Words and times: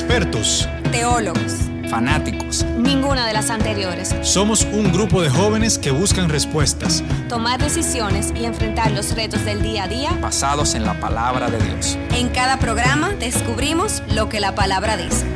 expertos, 0.00 0.66
teólogos, 0.90 1.68
fanáticos. 1.90 2.64
Ninguna 2.78 3.26
de 3.26 3.34
las 3.34 3.50
anteriores. 3.50 4.14
Somos 4.22 4.64
un 4.64 4.90
grupo 4.92 5.20
de 5.20 5.28
jóvenes 5.28 5.78
que 5.78 5.90
buscan 5.90 6.30
respuestas, 6.30 7.04
tomar 7.28 7.60
decisiones 7.60 8.32
y 8.34 8.46
enfrentar 8.46 8.92
los 8.92 9.14
retos 9.14 9.44
del 9.44 9.60
día 9.60 9.84
a 9.84 9.88
día 9.88 10.12
basados 10.22 10.74
en 10.74 10.86
la 10.86 10.98
palabra 10.98 11.50
de 11.50 11.58
Dios. 11.58 11.98
En 12.14 12.30
cada 12.30 12.58
programa 12.58 13.10
descubrimos 13.10 14.02
lo 14.14 14.30
que 14.30 14.40
la 14.40 14.54
palabra 14.54 14.96
dice. 14.96 15.26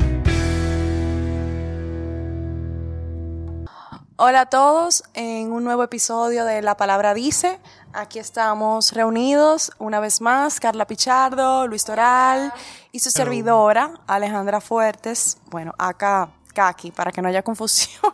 Hola 4.17 4.43
a 4.43 4.47
todos 4.47 5.03
en 5.13 5.53
un 5.53 5.65
nuevo 5.65 5.83
episodio 5.83 6.47
de 6.47 6.63
La 6.63 6.79
Palabra 6.79 7.13
Dice. 7.13 7.59
Aquí 7.97 8.19
estamos 8.19 8.91
reunidos 8.91 9.71
una 9.79 10.01
vez 10.01 10.21
más, 10.21 10.59
Carla 10.59 10.85
Pichardo, 10.85 11.69
Luis 11.69 11.85
Toral 11.85 12.53
y 12.91 12.99
su 12.99 13.09
servidora, 13.09 13.93
Alejandra 14.09 14.61
Fuertes. 14.61 15.39
Bueno, 15.47 15.73
acá, 15.79 16.29
Kaki, 16.53 16.91
para 16.91 17.13
que 17.13 17.23
no 17.23 17.29
haya 17.29 17.45
confusión. 17.45 18.13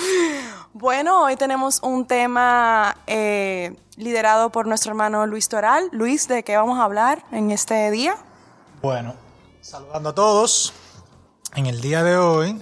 bueno, 0.72 1.24
hoy 1.24 1.36
tenemos 1.36 1.82
un 1.82 2.06
tema 2.06 2.96
eh, 3.06 3.76
liderado 3.96 4.48
por 4.48 4.66
nuestro 4.66 4.92
hermano 4.92 5.26
Luis 5.26 5.50
Toral. 5.50 5.90
Luis, 5.92 6.26
¿de 6.26 6.42
qué 6.42 6.56
vamos 6.56 6.78
a 6.78 6.84
hablar 6.84 7.22
en 7.30 7.50
este 7.50 7.90
día? 7.90 8.16
Bueno, 8.80 9.14
saludando 9.60 10.08
a 10.08 10.14
todos. 10.14 10.72
En 11.56 11.66
el 11.66 11.82
día 11.82 12.02
de 12.02 12.16
hoy 12.16 12.58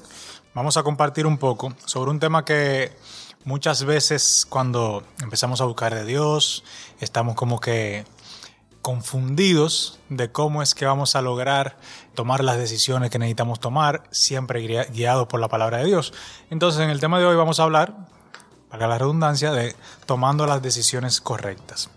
vamos 0.55 0.77
a 0.77 0.83
compartir 0.83 1.25
un 1.25 1.39
poco 1.39 1.73
sobre 1.85 2.11
un 2.11 2.19
tema 2.19 2.45
que 2.45 2.97
muchas 3.49 3.85
veces 3.85 4.47
cuando 4.47 5.03
empezamos 5.23 5.63
a 5.63 5.65
buscar 5.65 5.95
de 5.95 6.05
Dios, 6.05 6.65
estamos 7.01 7.35
como 7.35 7.61
que 7.61 8.05
confundidos 8.83 10.01
de 10.11 10.31
cómo 10.31 10.63
es 10.63 10.75
que 10.75 10.85
vamos 10.85 11.17
a 11.17 11.23
lograr 11.23 11.79
tomar 12.15 12.45
las 12.45 12.59
decisiones 12.59 13.11
que 13.11 13.19
necesitamos 13.19 13.59
tomar, 13.59 14.03
siempre 14.11 14.61
guiados 14.93 15.29
por 15.29 15.41
la 15.41 15.49
palabra 15.49 15.79
de 15.79 15.87
Dios. 15.87 16.13
Entonces, 16.51 16.83
en 16.83 16.91
el 16.91 17.01
tema 17.01 17.19
de 17.19 17.25
hoy 17.25 17.37
vamos 17.37 17.59
a 17.59 17.63
hablar, 17.63 17.95
para 18.69 18.87
la 18.87 18.99
redundancia, 18.99 19.51
de 19.51 19.75
tomando 20.05 20.47
las 20.47 20.61
decisiones 20.61 21.23
correctas. 21.23 21.89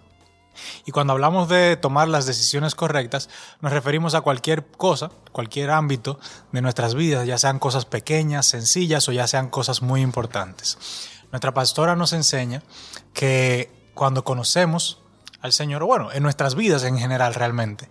Y 0.85 0.91
cuando 0.91 1.11
hablamos 1.11 1.49
de 1.49 1.75
tomar 1.75 2.07
las 2.07 2.25
decisiones 2.25 2.75
correctas, 2.75 3.27
nos 3.59 3.73
referimos 3.73 4.15
a 4.15 4.21
cualquier 4.21 4.65
cosa, 4.65 5.11
cualquier 5.33 5.69
ámbito 5.69 6.17
de 6.53 6.61
nuestras 6.61 6.95
vidas, 6.95 7.27
ya 7.27 7.37
sean 7.37 7.59
cosas 7.59 7.83
pequeñas, 7.83 8.45
sencillas 8.45 9.09
o 9.09 9.11
ya 9.11 9.27
sean 9.27 9.49
cosas 9.49 9.81
muy 9.81 9.99
importantes. 9.99 10.77
Nuestra 11.31 11.53
pastora 11.53 11.95
nos 11.95 12.13
enseña 12.13 12.63
que 13.13 13.71
cuando 13.93 14.23
conocemos 14.23 14.99
al 15.41 15.53
Señor, 15.53 15.83
bueno, 15.83 16.11
en 16.11 16.23
nuestras 16.23 16.55
vidas 16.55 16.83
en 16.83 16.97
general 16.97 17.33
realmente, 17.33 17.89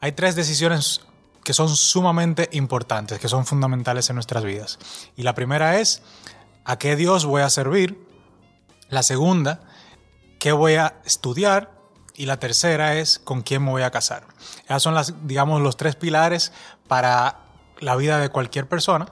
hay 0.00 0.12
tres 0.12 0.34
decisiones 0.34 1.02
que 1.44 1.52
son 1.52 1.68
sumamente 1.68 2.48
importantes, 2.52 3.18
que 3.18 3.28
son 3.28 3.46
fundamentales 3.46 4.10
en 4.10 4.16
nuestras 4.16 4.44
vidas. 4.44 4.78
Y 5.16 5.22
la 5.22 5.34
primera 5.34 5.78
es, 5.78 6.02
¿a 6.64 6.78
qué 6.78 6.96
Dios 6.96 7.24
voy 7.24 7.42
a 7.42 7.50
servir? 7.50 8.04
La 8.88 9.02
segunda, 9.02 9.60
¿qué 10.38 10.52
voy 10.52 10.74
a 10.74 11.00
estudiar? 11.04 11.70
Y 12.14 12.26
la 12.26 12.38
tercera 12.38 12.96
es 12.96 13.18
con 13.18 13.42
quién 13.42 13.64
me 13.64 13.70
voy 13.70 13.82
a 13.82 13.90
casar. 13.90 14.26
Esos 14.64 14.82
son 14.82 14.94
las, 14.94 15.26
digamos, 15.26 15.60
los 15.60 15.76
tres 15.76 15.96
pilares 15.96 16.52
para 16.88 17.40
la 17.78 17.94
vida 17.94 18.18
de 18.18 18.30
cualquier 18.30 18.68
persona, 18.68 19.06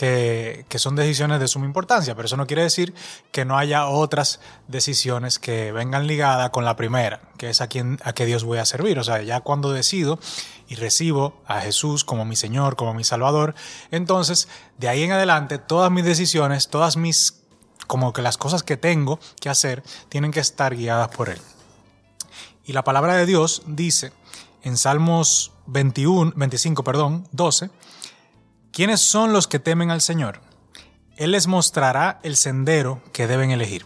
que, 0.00 0.64
que, 0.70 0.78
son 0.78 0.96
decisiones 0.96 1.40
de 1.40 1.46
suma 1.46 1.66
importancia, 1.66 2.14
pero 2.14 2.24
eso 2.24 2.38
no 2.38 2.46
quiere 2.46 2.62
decir 2.62 2.94
que 3.32 3.44
no 3.44 3.58
haya 3.58 3.86
otras 3.86 4.40
decisiones 4.66 5.38
que 5.38 5.72
vengan 5.72 6.06
ligadas 6.06 6.48
con 6.48 6.64
la 6.64 6.74
primera, 6.74 7.20
que 7.36 7.50
es 7.50 7.60
a 7.60 7.66
quién, 7.66 7.98
a 8.02 8.14
qué 8.14 8.24
Dios 8.24 8.44
voy 8.44 8.56
a 8.56 8.64
servir. 8.64 8.98
O 8.98 9.04
sea, 9.04 9.20
ya 9.20 9.40
cuando 9.40 9.72
decido 9.72 10.18
y 10.68 10.76
recibo 10.76 11.34
a 11.44 11.60
Jesús 11.60 12.02
como 12.04 12.24
mi 12.24 12.34
Señor, 12.34 12.76
como 12.76 12.94
mi 12.94 13.04
Salvador, 13.04 13.54
entonces 13.90 14.48
de 14.78 14.88
ahí 14.88 15.02
en 15.02 15.12
adelante 15.12 15.58
todas 15.58 15.90
mis 15.90 16.06
decisiones, 16.06 16.68
todas 16.68 16.96
mis, 16.96 17.42
como 17.86 18.14
que 18.14 18.22
las 18.22 18.38
cosas 18.38 18.62
que 18.62 18.78
tengo 18.78 19.20
que 19.38 19.50
hacer, 19.50 19.82
tienen 20.08 20.30
que 20.30 20.40
estar 20.40 20.74
guiadas 20.74 21.08
por 21.08 21.28
Él. 21.28 21.42
Y 22.64 22.72
la 22.72 22.84
palabra 22.84 23.16
de 23.16 23.26
Dios 23.26 23.64
dice 23.66 24.14
en 24.62 24.78
Salmos 24.78 25.52
21, 25.66 26.32
25, 26.36 26.84
perdón, 26.84 27.28
12, 27.32 27.68
¿quiénes 28.72 29.00
son 29.00 29.32
los 29.32 29.46
que 29.46 29.58
temen 29.58 29.90
al 29.90 30.00
Señor? 30.00 30.40
Él 31.16 31.32
les 31.32 31.46
mostrará 31.46 32.20
el 32.22 32.36
sendero 32.36 33.02
que 33.12 33.26
deben 33.26 33.50
elegir. 33.50 33.84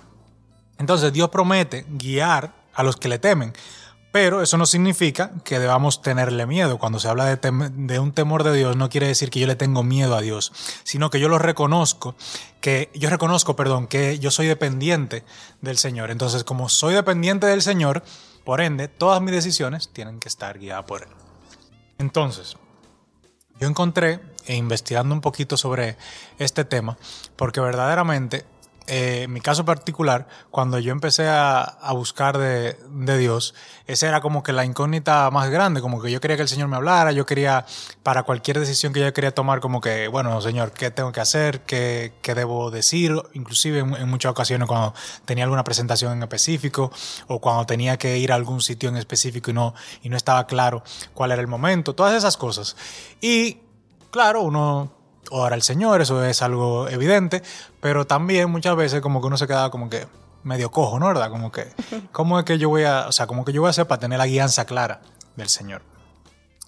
Entonces 0.79 1.13
Dios 1.13 1.31
promete 1.31 1.85
guiar 1.89 2.55
a 2.75 2.83
los 2.83 2.97
que 2.97 3.09
le 3.09 3.19
temen, 3.19 3.53
pero 4.15 4.43
eso 4.43 4.57
no 4.57 4.65
significa 4.65 5.33
que 5.43 5.59
debamos 5.59 6.01
tenerle 6.01 6.47
miedo. 6.47 6.79
Cuando 6.79 7.01
se 7.01 7.09
habla 7.09 7.35
de, 7.35 7.99
un 7.99 8.13
temor 8.13 8.45
de 8.45 8.55
Dios, 8.55 8.77
no 8.77 8.89
quiere 8.89 9.09
decir 9.09 9.29
que 9.29 9.41
yo 9.41 9.49
le 9.49 9.57
tengo 9.57 9.83
miedo 9.83 10.15
a 10.15 10.21
Dios, 10.21 10.53
sino 10.85 11.11
que 11.11 11.19
yo 11.19 11.29
lo 11.29 11.41
reconozco, 11.41 12.15
que 12.61 12.93
yo 12.95 13.11
reconozco, 13.11 13.57
perdón, 13.57 13.89
que 13.89 14.21
yo 14.21 14.31
soy 14.31 14.47
dependiente 14.47 15.25
del 15.63 15.79
Señor. 15.79 16.13
Entonces, 16.13 16.45
como 16.45 16.69
soy 16.69 16.95
dependiente 16.95 17.49
del 17.49 17.61
Señor, 17.61 18.05
por 18.45 18.61
ende, 18.61 18.87
todas 18.87 19.21
mis 19.21 19.33
decisiones 19.35 19.89
tienen 19.93 20.21
que 20.21 20.29
estar 20.29 20.61
guiadas 20.61 20.85
por 20.85 21.03
Él. 21.03 21.09
Entonces, 21.99 22.57
yo 23.59 23.67
encontré, 23.67 24.21
e 24.47 24.57
investigando 24.57 25.15
un 25.15 25.21
poquito 25.21 25.57
sobre 25.57 25.97
este 26.39 26.65
tema, 26.65 26.97
porque 27.37 27.61
verdaderamente 27.61 28.45
eh, 28.87 29.23
en 29.23 29.33
mi 29.33 29.41
caso 29.41 29.65
particular, 29.65 30.29
cuando 30.51 30.79
yo 30.79 30.93
empecé 30.93 31.27
a, 31.27 31.79
buscar 31.93 32.37
de, 32.37 32.77
Dios, 33.19 33.55
esa 33.87 34.09
era 34.09 34.21
como 34.21 34.43
que 34.43 34.53
la 34.53 34.67
incógnita 34.67 35.31
más 35.31 35.49
grande, 35.49 35.81
como 35.81 36.03
que 36.03 36.11
yo 36.11 36.21
quería 36.21 36.37
que 36.37 36.43
el 36.43 36.49
Señor 36.49 36.69
me 36.69 36.77
hablara, 36.77 37.11
yo 37.13 37.25
quería, 37.25 37.65
para 38.03 38.25
cualquier 38.25 38.61
decisión 38.61 38.93
que 38.93 39.01
yo 39.01 39.11
quería 39.15 39.33
tomar, 39.33 39.61
como 39.61 39.81
que, 39.81 40.09
bueno, 40.09 40.39
Señor, 40.43 40.73
¿qué 40.73 40.91
tengo 40.91 41.13
que 41.13 41.21
hacer? 41.21 41.61
¿Qué, 41.63 42.13
debo 42.23 42.71
decir? 42.71 43.15
Inclusive 43.33 43.79
en, 43.79 44.09
muchas 44.09 44.33
ocasiones 44.33 44.69
cuando 44.69 44.93
tenía 45.25 45.45
alguna 45.45 45.65
presentación 45.65 46.13
en 46.13 46.23
específico 46.23 46.93
o 47.27 47.41
cuando 47.41 47.65
tenía 47.65 47.97
que 47.97 48.19
ir 48.19 48.33
a 48.33 48.35
algún 48.35 48.61
sitio 48.61 48.91
en 48.91 48.97
específico 48.99 49.51
y 49.51 49.55
no, 49.55 49.75
y 50.03 50.11
no 50.11 50.17
estaba 50.17 50.47
claro 50.47 50.83
cuál 51.15 51.33
era 51.33 51.41
el 51.41 51.49
momento, 51.49 51.95
todas 51.95 52.15
esas 52.15 52.37
cosas. 52.37 52.77
Y 53.23 53.64
claro, 54.15 54.43
uno 54.43 54.93
ora 55.31 55.57
al 55.57 55.63
Señor, 55.63 56.01
eso 56.01 56.25
es 56.25 56.41
algo 56.41 56.89
evidente, 56.89 57.43
pero 57.81 58.07
también 58.07 58.49
muchas 58.49 58.77
veces 58.77 59.01
como 59.01 59.21
que 59.21 59.27
uno 59.27 59.37
se 59.37 59.49
queda 59.49 59.71
como 59.71 59.91
que 59.91 60.07
medio 60.45 60.71
cojo, 60.71 61.01
¿no? 61.01 61.09
¿Verdad? 61.09 61.31
Como 61.31 61.51
que, 61.51 61.75
¿cómo 62.13 62.39
es 62.39 62.45
que 62.45 62.57
yo 62.57 62.69
voy 62.69 62.85
a, 62.85 63.09
o 63.09 63.13
sea, 63.13 63.27
como 63.27 63.45
que 63.45 63.53
yo 63.53 63.61
voy 63.61 63.67
a 63.67 63.71
hacer 63.71 63.89
para 63.89 63.99
tener 63.99 64.19
la 64.19 64.27
guianza 64.27 64.67
clara 64.67 65.03
del 65.35 65.49
Señor? 65.49 65.83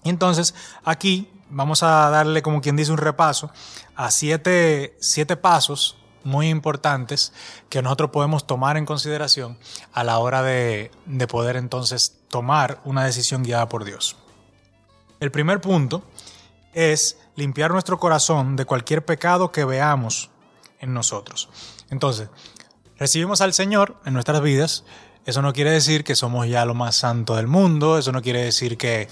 Y 0.03 0.09
entonces 0.09 0.55
aquí 0.83 1.31
vamos 1.49 1.83
a 1.83 2.09
darle 2.09 2.41
como 2.41 2.59
quien 2.59 2.75
dice 2.75 2.91
un 2.91 2.97
repaso 2.97 3.49
a 3.95 4.11
siete, 4.11 4.97
siete 4.99 5.37
pasos 5.37 5.95
muy 6.25 6.49
importantes 6.49 7.31
que 7.69 7.81
nosotros 7.81 8.09
podemos 8.09 8.45
tomar 8.45 8.75
en 8.75 8.85
consideración 8.85 9.57
a 9.93 10.03
la 10.03 10.19
hora 10.19 10.43
de, 10.43 10.91
de 11.05 11.27
poder 11.27 11.55
entonces 11.55 12.17
tomar 12.27 12.81
una 12.83 13.05
decisión 13.05 13.43
guiada 13.43 13.69
por 13.69 13.85
Dios. 13.85 14.17
El 15.21 15.31
primer 15.31 15.61
punto 15.61 16.03
es 16.73 17.17
limpiar 17.37 17.71
nuestro 17.71 17.99
corazón 17.99 18.57
de 18.57 18.65
cualquier 18.65 19.05
pecado 19.05 19.51
que 19.51 19.63
veamos 19.63 20.31
en 20.79 20.93
nosotros. 20.93 21.49
Entonces, 21.89 22.29
recibimos 22.97 23.41
al 23.41 23.53
Señor 23.53 23.95
en 24.05 24.13
nuestras 24.13 24.41
vidas. 24.41 24.83
Eso 25.25 25.41
no 25.41 25.53
quiere 25.53 25.71
decir 25.71 26.03
que 26.03 26.15
somos 26.15 26.47
ya 26.47 26.65
lo 26.65 26.73
más 26.73 26.95
santo 26.95 27.35
del 27.35 27.47
mundo, 27.47 27.97
eso 27.97 28.11
no 28.11 28.21
quiere 28.21 28.43
decir 28.43 28.77
que 28.77 29.07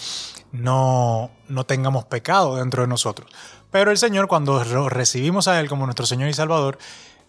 no, 0.52 1.30
no 1.48 1.66
tengamos 1.66 2.06
pecado 2.06 2.56
dentro 2.56 2.82
de 2.82 2.88
nosotros. 2.88 3.32
Pero 3.70 3.92
el 3.92 3.98
Señor, 3.98 4.28
cuando 4.28 4.64
recibimos 4.90 5.48
a 5.48 5.60
Él 5.60 5.70
como 5.70 5.86
nuestro 5.86 6.06
Señor 6.06 6.30
y 6.30 6.34
Salvador, 6.34 6.80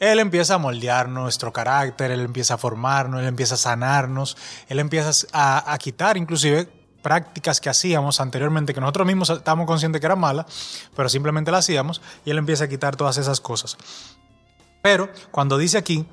Él 0.00 0.18
empieza 0.18 0.54
a 0.54 0.58
moldear 0.58 1.08
nuestro 1.10 1.52
carácter, 1.52 2.10
Él 2.10 2.20
empieza 2.20 2.54
a 2.54 2.58
formarnos, 2.58 3.20
Él 3.20 3.26
empieza 3.26 3.56
a 3.56 3.58
sanarnos, 3.58 4.36
Él 4.68 4.78
empieza 4.78 5.26
a, 5.32 5.72
a 5.72 5.78
quitar 5.78 6.16
inclusive 6.16 6.68
prácticas 7.06 7.61
que 7.61 7.69
hacíamos 7.69 8.21
anteriormente, 8.21 8.75
que 8.75 8.81
nosotros 8.81 9.06
mismos 9.06 9.31
estábamos 9.31 9.69
conscientes 9.69 10.00
que 10.00 10.06
eran 10.06 10.19
malas, 10.19 10.44
pero 10.97 11.09
simplemente 11.09 11.53
las 11.53 11.65
hacíamos, 11.65 12.03
y 12.25 12.31
Él 12.31 12.38
empieza 12.38 12.64
a 12.64 12.69
quitar 12.69 12.97
todas 12.97 13.17
esas 13.17 13.41
cosas. 13.41 13.76
Pero 14.82 15.08
cuando 15.31 15.56
dice 15.56 15.79
aquí 15.79 16.05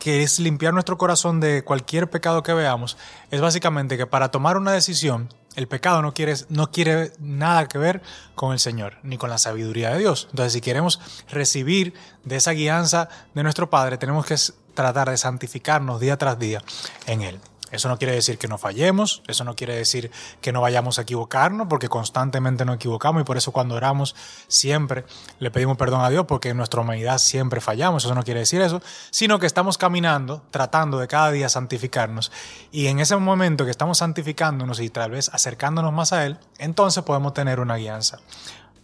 que 0.00 0.24
es 0.24 0.40
limpiar 0.40 0.74
nuestro 0.74 0.98
corazón 0.98 1.38
de 1.38 1.62
cualquier 1.62 2.10
pecado 2.10 2.42
que 2.42 2.52
veamos, 2.52 2.98
es 3.30 3.40
básicamente 3.40 3.96
que 3.96 4.08
para 4.08 4.32
tomar 4.32 4.56
una 4.56 4.72
decisión, 4.72 5.32
el 5.54 5.68
pecado 5.68 6.02
no 6.02 6.14
quiere, 6.14 6.34
no 6.48 6.72
quiere 6.72 7.12
nada 7.20 7.68
que 7.68 7.78
ver 7.78 8.02
con 8.34 8.52
el 8.52 8.58
Señor, 8.58 8.96
ni 9.04 9.18
con 9.18 9.30
la 9.30 9.38
sabiduría 9.38 9.90
de 9.90 10.00
Dios. 10.00 10.26
Entonces, 10.30 10.52
si 10.52 10.60
queremos 10.60 11.00
recibir 11.28 11.94
de 12.24 12.34
esa 12.34 12.50
guianza 12.50 13.08
de 13.36 13.44
nuestro 13.44 13.70
Padre, 13.70 13.98
tenemos 13.98 14.26
que 14.26 14.34
tratar 14.74 15.10
de 15.10 15.16
santificarnos 15.16 16.00
día 16.00 16.16
tras 16.16 16.40
día 16.40 16.60
en 17.06 17.22
Él. 17.22 17.40
Eso 17.70 17.88
no 17.88 17.98
quiere 17.98 18.14
decir 18.14 18.38
que 18.38 18.48
no 18.48 18.58
fallemos, 18.58 19.22
eso 19.26 19.44
no 19.44 19.54
quiere 19.54 19.76
decir 19.76 20.10
que 20.40 20.52
no 20.52 20.60
vayamos 20.60 20.98
a 20.98 21.02
equivocarnos, 21.02 21.68
porque 21.68 21.88
constantemente 21.88 22.64
nos 22.64 22.76
equivocamos 22.76 23.22
y 23.22 23.24
por 23.24 23.36
eso 23.36 23.52
cuando 23.52 23.74
oramos 23.74 24.16
siempre 24.48 25.04
le 25.38 25.50
pedimos 25.50 25.76
perdón 25.76 26.02
a 26.02 26.10
Dios, 26.10 26.26
porque 26.26 26.50
en 26.50 26.56
nuestra 26.56 26.80
humanidad 26.80 27.18
siempre 27.18 27.60
fallamos, 27.60 28.04
eso 28.04 28.14
no 28.14 28.22
quiere 28.22 28.40
decir 28.40 28.60
eso, 28.60 28.82
sino 29.10 29.38
que 29.38 29.46
estamos 29.46 29.78
caminando, 29.78 30.42
tratando 30.50 30.98
de 30.98 31.08
cada 31.08 31.30
día 31.30 31.48
santificarnos 31.48 32.32
y 32.72 32.86
en 32.86 33.00
ese 33.00 33.16
momento 33.16 33.64
que 33.64 33.70
estamos 33.70 33.98
santificándonos 33.98 34.80
y 34.80 34.90
tal 34.90 35.12
vez 35.12 35.28
acercándonos 35.32 35.92
más 35.92 36.12
a 36.12 36.26
Él, 36.26 36.38
entonces 36.58 37.02
podemos 37.04 37.34
tener 37.34 37.60
una 37.60 37.76
guianza 37.76 38.18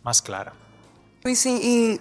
más 0.03 0.23
clara. 0.23 0.53
Sí, 1.35 1.59
y 1.61 2.01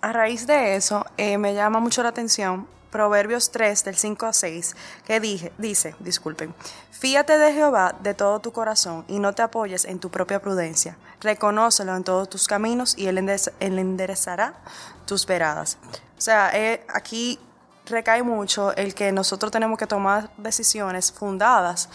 a 0.00 0.12
raíz 0.12 0.46
de 0.46 0.76
eso, 0.76 1.06
eh, 1.16 1.38
me 1.38 1.54
llama 1.54 1.80
mucho 1.80 2.02
la 2.02 2.08
atención 2.08 2.66
Proverbios 2.94 3.50
3, 3.50 3.82
del 3.82 3.96
5 3.96 4.24
a 4.26 4.32
6, 4.32 4.76
que 5.04 5.18
dije, 5.18 5.52
dice, 5.58 5.96
disculpen, 5.98 6.54
fíate 6.92 7.38
de 7.38 7.52
Jehová 7.52 7.96
de 8.00 8.14
todo 8.14 8.38
tu 8.38 8.52
corazón 8.52 9.04
y 9.08 9.18
no 9.18 9.32
te 9.32 9.42
apoyes 9.42 9.84
en 9.84 9.98
tu 9.98 10.10
propia 10.12 10.40
prudencia. 10.40 10.96
Reconócelo 11.20 11.96
en 11.96 12.04
todos 12.04 12.30
tus 12.30 12.46
caminos 12.46 12.96
y 12.96 13.08
él, 13.08 13.18
endere- 13.18 13.52
él 13.58 13.80
enderezará 13.80 14.54
tus 15.06 15.26
veradas. 15.26 15.76
O 16.16 16.20
sea, 16.20 16.52
eh, 16.54 16.86
aquí 16.94 17.40
recae 17.86 18.22
mucho 18.22 18.72
el 18.76 18.94
que 18.94 19.10
nosotros 19.10 19.50
tenemos 19.50 19.76
que 19.76 19.88
tomar 19.88 20.30
decisiones 20.36 21.10
fundadas 21.10 21.88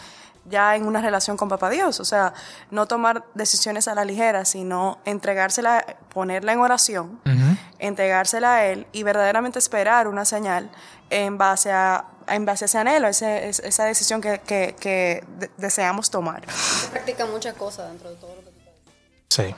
ya 0.49 0.75
en 0.75 0.85
una 0.85 0.99
relación 1.01 1.37
con 1.37 1.47
Papá 1.47 1.69
Dios. 1.69 1.99
O 2.01 2.05
sea, 2.05 2.33
no 2.71 2.87
tomar 2.87 3.23
decisiones 3.35 3.87
a 3.87 3.95
la 3.95 4.03
ligera, 4.03 4.43
sino 4.45 4.97
entregársela, 5.05 5.85
ponerla 6.13 6.51
en 6.53 6.59
oración, 6.59 7.19
entregársela 7.79 8.55
a 8.55 8.65
Él 8.67 8.85
y 8.91 9.03
verdaderamente 9.03 9.59
esperar 9.59 10.07
una 10.07 10.25
señal 10.25 10.69
en 11.09 11.37
base 11.37 11.71
a, 11.71 12.05
en 12.27 12.45
base 12.45 12.65
a 12.65 12.67
ese 12.67 12.77
anhelo, 12.77 13.07
ese- 13.07 13.49
es- 13.49 13.59
esa 13.59 13.85
decisión 13.85 14.21
que, 14.21 14.39
que- 14.39 14.75
que 14.79 15.23
de- 15.39 15.49
deseamos 15.57 16.09
tomar. 16.11 16.43
Se 16.51 16.87
practica 16.89 17.25
muchas 17.25 17.55
cosas 17.55 17.89
dentro 17.89 18.09
de 18.09 18.15
todo 18.17 18.35
lo 18.35 18.41
que 18.41 18.49
tú. 18.51 18.59
Sí. 19.29 19.55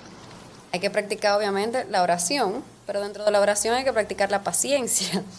Hay 0.74 0.80
que 0.80 0.90
practicar 0.90 1.36
obviamente 1.38 1.84
la 1.86 2.02
oración, 2.02 2.64
pero 2.88 3.02
dentro 3.02 3.26
de 3.26 3.32
la 3.32 3.42
oración 3.42 3.76
hay 3.76 3.84
que 3.84 3.92
practicar 3.94 4.32
la 4.32 4.44
paciencia. 4.44 5.24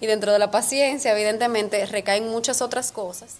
Y 0.00 0.06
dentro 0.06 0.32
de 0.32 0.38
la 0.40 0.50
paciencia, 0.50 1.12
evidentemente, 1.12 1.86
recaen 1.86 2.28
muchas 2.28 2.60
otras 2.60 2.90
cosas, 2.90 3.36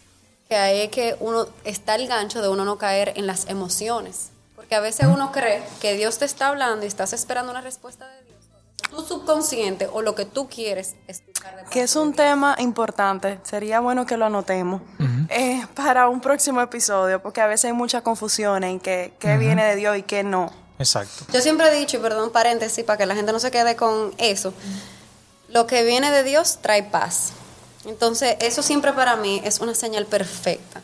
que 0.49 0.57
ahí 0.57 0.83
es 0.83 0.89
que 0.91 1.17
uno 1.19 1.47
está 1.65 1.97
el 1.97 2.07
gancho 2.07 2.41
de 2.41 2.49
uno 2.49 2.65
no 2.65 2.79
caer 2.79 3.13
en 3.17 3.27
las 3.27 3.49
emociones. 3.49 4.31
Porque 4.55 4.77
a 4.77 4.81
veces 4.81 5.07
uno 5.13 5.31
cree 5.33 5.63
que 5.83 5.95
Dios 5.95 6.17
te 6.19 6.25
está 6.25 6.47
hablando 6.49 6.85
y 6.87 6.89
estás 6.89 7.13
esperando 7.13 7.51
una 7.51 7.61
respuesta 7.61 8.07
de 8.09 8.23
Dios. 8.23 8.34
Tu 8.95 9.03
subconsciente 9.03 9.89
o 9.93 10.03
lo 10.03 10.15
que 10.15 10.25
tú 10.25 10.49
quieres 10.49 10.95
escuchar 11.09 11.57
de 11.57 11.71
Que 11.71 11.83
es 11.83 11.97
un 11.97 12.15
tema 12.15 12.55
importante, 12.59 13.41
sería 13.43 13.81
bueno 13.81 14.07
que 14.07 14.17
lo 14.17 14.27
anotemos 14.27 14.83
eh, 15.31 15.67
para 15.75 16.09
un 16.09 16.21
próximo 16.21 16.61
episodio, 16.61 17.21
porque 17.21 17.41
a 17.41 17.47
veces 17.47 17.67
hay 17.67 17.73
mucha 17.73 18.03
confusión 18.03 18.63
en 18.63 18.79
qué 18.79 19.13
qué 19.19 19.37
viene 19.37 19.65
de 19.65 19.77
Dios 19.77 19.97
y 19.97 20.03
qué 20.03 20.23
no. 20.23 20.53
Exacto. 20.79 21.25
Yo 21.33 21.41
siempre 21.41 21.69
he 21.69 21.75
dicho, 21.79 21.97
y 21.97 22.01
perdón, 22.01 22.31
paréntesis, 22.31 22.85
para 22.85 22.99
que 22.99 23.07
la 23.07 23.15
gente 23.15 23.33
no 23.33 23.41
se 23.41 23.51
quede 23.51 23.75
con 23.75 24.13
eso, 24.19 24.55
lo 25.49 25.67
que 25.67 25.83
viene 25.83 26.11
de 26.11 26.23
Dios 26.23 26.59
trae 26.61 26.83
paz. 26.83 27.33
Entonces, 27.87 28.37
eso 28.41 28.63
siempre 28.63 28.93
para 28.93 29.17
mí 29.17 29.41
es 29.45 29.61
una 29.61 29.75
señal 29.75 30.07
perfecta. 30.07 30.83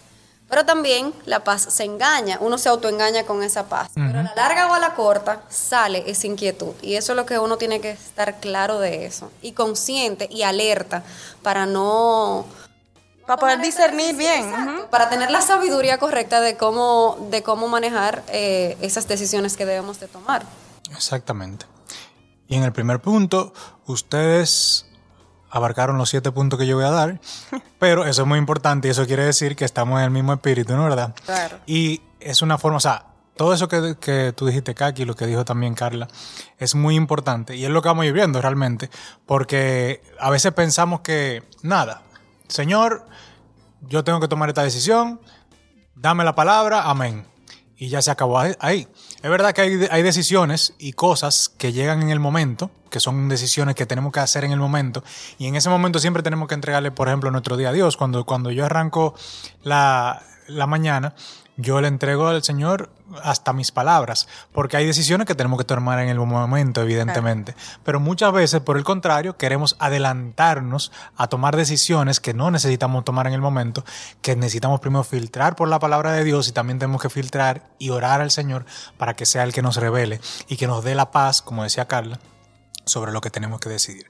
Pero 0.51 0.67
también 0.67 1.15
la 1.27 1.45
paz 1.45 1.63
se 1.71 1.85
engaña, 1.85 2.39
uno 2.41 2.59
se 2.59 2.69
autoengaña 2.69 3.25
con 3.25 3.45
esa 3.45 3.69
paz. 3.69 3.91
Pero 3.95 4.19
a 4.19 4.23
la 4.25 4.35
larga 4.35 4.67
o 4.67 4.75
a 4.75 4.81
la 4.81 4.95
corta 4.95 5.43
sale 5.49 6.03
esa 6.11 6.27
inquietud. 6.27 6.75
Y 6.83 6.97
eso 6.97 7.13
es 7.13 7.17
lo 7.17 7.25
que 7.25 7.39
uno 7.39 7.57
tiene 7.57 7.81
que 7.81 7.93
estar 7.93 8.41
claro 8.41 8.81
de 8.81 9.07
eso. 9.07 9.31
Y 9.43 9.53
consciente 9.53 10.29
y 10.29 10.43
alerta 10.43 11.05
para 11.43 11.67
no... 11.67 12.47
Para 13.29 13.39
poder 13.39 13.61
discernir 13.61 14.17
bien. 14.17 14.49
exacto, 14.49 14.91
Para 14.91 15.09
tener 15.09 15.31
la 15.31 15.41
sabiduría 15.41 15.99
correcta 15.99 16.41
de 16.41 16.57
cómo, 16.57 17.17
de 17.31 17.45
cómo 17.45 17.69
manejar 17.69 18.25
eh, 18.27 18.77
esas 18.81 19.07
decisiones 19.07 19.57
que 19.57 19.65
debemos 19.65 20.01
de 20.01 20.09
tomar. 20.09 20.43
Exactamente. 20.91 21.65
Y 22.49 22.57
en 22.57 22.65
el 22.65 22.73
primer 22.73 23.01
punto, 23.01 23.53
ustedes 23.87 24.90
abarcaron 25.51 25.99
los 25.99 26.09
siete 26.09 26.33
puntos 26.33 26.59
que 26.59 26.67
yo 26.67 26.77
voy 26.77 26.85
a 26.85 26.91
dar, 26.91 27.21
pero 27.79 28.05
eso 28.05 28.23
es 28.23 28.29
muy 28.29 28.39
importante 28.39 28.89
y 28.89 28.91
eso 28.91 29.07
quiere 29.07 29.25
decir 29.25 29.57
que 29.57 29.65
estamos 29.65 29.99
en 29.99 30.05
el 30.05 30.11
mismo 30.11 30.33
espíritu, 30.33 30.75
¿no 30.75 30.85
verdad? 30.85 31.15
Claro. 31.25 31.59
Y 31.67 32.03
es 32.21 32.43
una 32.43 32.59
forma, 32.59 32.77
o 32.79 32.81
sea, 32.81 33.07
todo 33.37 33.55
eso 33.55 33.69
que, 33.69 33.97
que 33.99 34.33
tú 34.37 34.47
dijiste, 34.47 34.75
Kaki, 34.75 35.05
lo 35.05 35.17
que 35.17 35.27
dijo 35.27 35.45
también 35.45 35.75
Carla, 35.75 36.09
es 36.59 36.75
muy 36.75 36.95
importante 36.95 37.57
y 37.57 37.65
es 37.65 37.71
lo 37.71 37.81
que 37.83 37.89
vamos 37.89 38.05
a 38.05 38.07
ir 38.07 38.13
viendo 38.13 38.41
realmente, 38.41 38.91
porque 39.27 40.03
a 40.19 40.31
veces 40.31 40.53
pensamos 40.53 41.01
que, 41.01 41.43
nada, 41.63 42.03
Señor, 42.49 43.07
yo 43.83 44.05
tengo 44.05 44.21
que 44.21 44.29
tomar 44.29 44.49
esta 44.49 44.63
decisión, 44.63 45.21
dame 45.95 46.25
la 46.25 46.35
palabra, 46.35 46.83
amén. 46.91 47.27
Y 47.77 47.89
ya 47.89 48.03
se 48.03 48.11
acabó 48.11 48.39
ahí. 48.39 48.87
Es 49.23 49.31
verdad 49.31 49.53
que 49.53 49.61
hay, 49.61 49.89
hay 49.91 50.03
decisiones 50.03 50.73
y 50.79 50.93
cosas 50.93 51.51
que 51.59 51.73
llegan 51.73 52.01
en 52.01 52.11
el 52.11 52.21
momento, 52.21 52.71
que 52.89 53.01
son 53.01 53.29
decisiones 53.29 53.75
que 53.75 53.85
tenemos 53.85 54.13
que 54.13 54.21
hacer 54.21 54.45
en 54.45 54.53
el 54.53 54.59
momento, 54.59 55.05
y 55.39 55.47
en 55.47 55.57
ese 55.57 55.69
momento 55.69 55.99
siempre 55.99 56.23
tenemos 56.23 56.49
que 56.49 56.55
entregarle, 56.55 56.91
por 56.91 57.09
ejemplo, 57.09 57.31
nuestro 57.31 57.59
día 57.59 57.69
a 57.69 57.73
Dios. 57.73 57.99
Cuando, 57.99 58.25
cuando 58.25 58.51
yo 58.51 58.65
arranco 58.65 59.15
la, 59.63 60.23
la 60.47 60.67
mañana, 60.67 61.15
yo 61.61 61.81
le 61.81 61.89
entrego 61.89 62.29
al 62.29 62.43
Señor 62.43 62.91
hasta 63.23 63.53
mis 63.53 63.73
palabras, 63.73 64.29
porque 64.53 64.77
hay 64.77 64.87
decisiones 64.87 65.27
que 65.27 65.35
tenemos 65.35 65.59
que 65.59 65.65
tomar 65.65 65.99
en 66.01 66.09
el 66.09 66.19
momento, 66.19 66.83
evidentemente. 66.83 67.55
Pero 67.85 68.01
muchas 68.01 68.33
veces, 68.33 68.61
por 68.61 68.77
el 68.77 68.85
contrario, 68.85 69.37
queremos 69.37 69.77
adelantarnos 69.79 70.93
a 71.17 71.27
tomar 71.29 71.57
decisiones 71.57 72.21
que 72.21 72.35
no 72.35 72.51
necesitamos 72.51 73.05
tomar 73.05 73.27
en 73.27 73.33
el 73.33 73.41
momento, 73.41 73.85
que 74.23 74.37
necesitamos 74.37 74.81
primero 74.81 75.05
filtrar 75.05 75.57
por 75.57 75.69
la 75.69 75.79
palabra 75.79 76.13
de 76.13 76.25
Dios 76.25 76.49
y 76.49 76.53
también 76.53 76.79
tenemos 76.79 77.03
que 77.03 77.11
filtrar 77.11 77.71
y 77.79 77.91
orar 77.91 78.21
al 78.21 78.31
Señor 78.31 78.65
para 78.97 79.15
que 79.15 79.27
sea 79.27 79.43
el 79.43 79.53
que 79.53 79.63
nos 79.63 79.77
revele 79.77 80.21
y 80.49 80.57
que 80.57 80.67
nos 80.67 80.85
dé 80.85 80.95
la 80.95 81.11
paz, 81.11 81.43
como 81.43 81.65
decía 81.65 81.89
Carla, 81.89 82.21
sobre 82.85 83.13
lo 83.13 83.21
que 83.21 83.31
tenemos 83.31 83.61
que 83.61 83.69
decidir. 83.69 84.09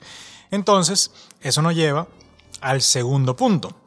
Entonces, 0.51 1.11
eso 1.41 1.63
nos 1.63 1.75
lleva 1.75 2.07
al 2.61 2.83
segundo 2.83 3.37
punto. 3.37 3.80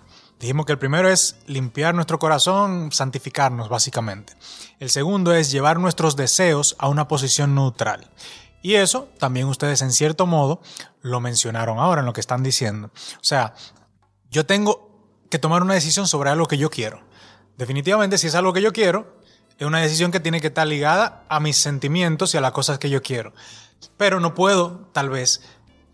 Dijimos 0.43 0.65
que 0.65 0.73
el 0.73 0.77
primero 0.77 1.07
es 1.07 1.37
limpiar 1.47 1.95
nuestro 1.95 2.19
corazón, 2.19 2.91
santificarnos 2.91 3.69
básicamente. 3.69 4.33
El 4.77 4.89
segundo 4.89 5.33
es 5.33 5.51
llevar 5.51 5.79
nuestros 5.79 6.17
deseos 6.17 6.75
a 6.79 6.89
una 6.89 7.07
posición 7.07 7.55
neutral. 7.55 8.11
Y 8.61 8.73
eso 8.73 9.07
también 9.19 9.47
ustedes 9.47 9.81
en 9.81 9.93
cierto 9.93 10.25
modo 10.25 10.61
lo 11.01 11.21
mencionaron 11.21 11.79
ahora 11.79 12.01
en 12.01 12.05
lo 12.05 12.11
que 12.11 12.19
están 12.19 12.43
diciendo. 12.43 12.91
O 12.93 13.23
sea, 13.23 13.53
yo 14.31 14.45
tengo 14.45 15.07
que 15.29 15.39
tomar 15.39 15.63
una 15.63 15.75
decisión 15.75 16.09
sobre 16.09 16.29
algo 16.29 16.45
que 16.45 16.57
yo 16.57 16.69
quiero. 16.69 16.99
Definitivamente, 17.57 18.17
si 18.17 18.27
es 18.27 18.35
algo 18.35 18.51
que 18.51 18.61
yo 18.61 18.73
quiero, 18.73 19.15
es 19.57 19.65
una 19.65 19.79
decisión 19.79 20.11
que 20.11 20.19
tiene 20.19 20.41
que 20.41 20.47
estar 20.47 20.67
ligada 20.67 21.23
a 21.29 21.39
mis 21.39 21.55
sentimientos 21.55 22.33
y 22.33 22.37
a 22.37 22.41
las 22.41 22.51
cosas 22.51 22.79
que 22.79 22.89
yo 22.89 23.01
quiero. 23.01 23.31
Pero 23.95 24.19
no 24.19 24.35
puedo, 24.35 24.89
tal 24.91 25.09
vez, 25.09 25.41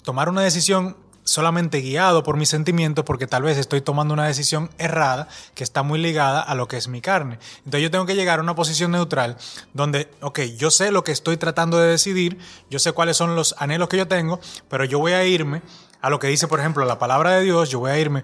tomar 0.02 0.28
una 0.28 0.42
decisión 0.42 0.98
solamente 1.30 1.80
guiado 1.82 2.24
por 2.24 2.38
mis 2.38 2.50
sentimientos 2.50 3.06
porque 3.06 3.28
tal 3.28 3.44
vez 3.44 3.58
estoy 3.58 3.82
tomando 3.82 4.14
una 4.14 4.26
decisión 4.26 4.70
errada 4.78 5.28
que 5.54 5.64
está 5.64 5.84
muy 5.84 6.00
ligada 6.00 6.42
a 6.42 6.56
lo 6.56 6.68
que 6.68 6.78
es 6.78 6.88
mi 6.88 7.02
carne. 7.02 7.38
Entonces 7.60 7.82
yo 7.82 7.92
tengo 7.92 8.06
que 8.06 8.16
llegar 8.16 8.40
a 8.40 8.42
una 8.42 8.56
posición 8.56 8.92
neutral 8.92 9.38
donde, 9.74 10.10
ok, 10.22 10.40
yo 10.58 10.72
sé 10.72 10.92
lo 10.92 11.04
que 11.04 11.12
estoy 11.12 11.38
tratando 11.38 11.78
de 11.78 11.88
decidir, 11.90 12.40
yo 12.70 12.80
sé 12.80 12.92
cuáles 12.94 13.16
son 13.18 13.36
los 13.36 13.56
anhelos 13.60 13.90
que 13.90 13.98
yo 13.98 14.08
tengo, 14.08 14.40
pero 14.70 14.86
yo 14.86 15.00
voy 15.00 15.14
a 15.14 15.24
irme 15.26 15.62
a 16.02 16.10
lo 16.10 16.18
que 16.18 16.28
dice, 16.28 16.48
por 16.48 16.62
ejemplo, 16.62 16.86
la 16.86 16.98
palabra 16.98 17.32
de 17.32 17.42
Dios, 17.44 17.70
yo 17.70 17.80
voy 17.80 17.92
a 17.92 18.00
irme, 18.00 18.24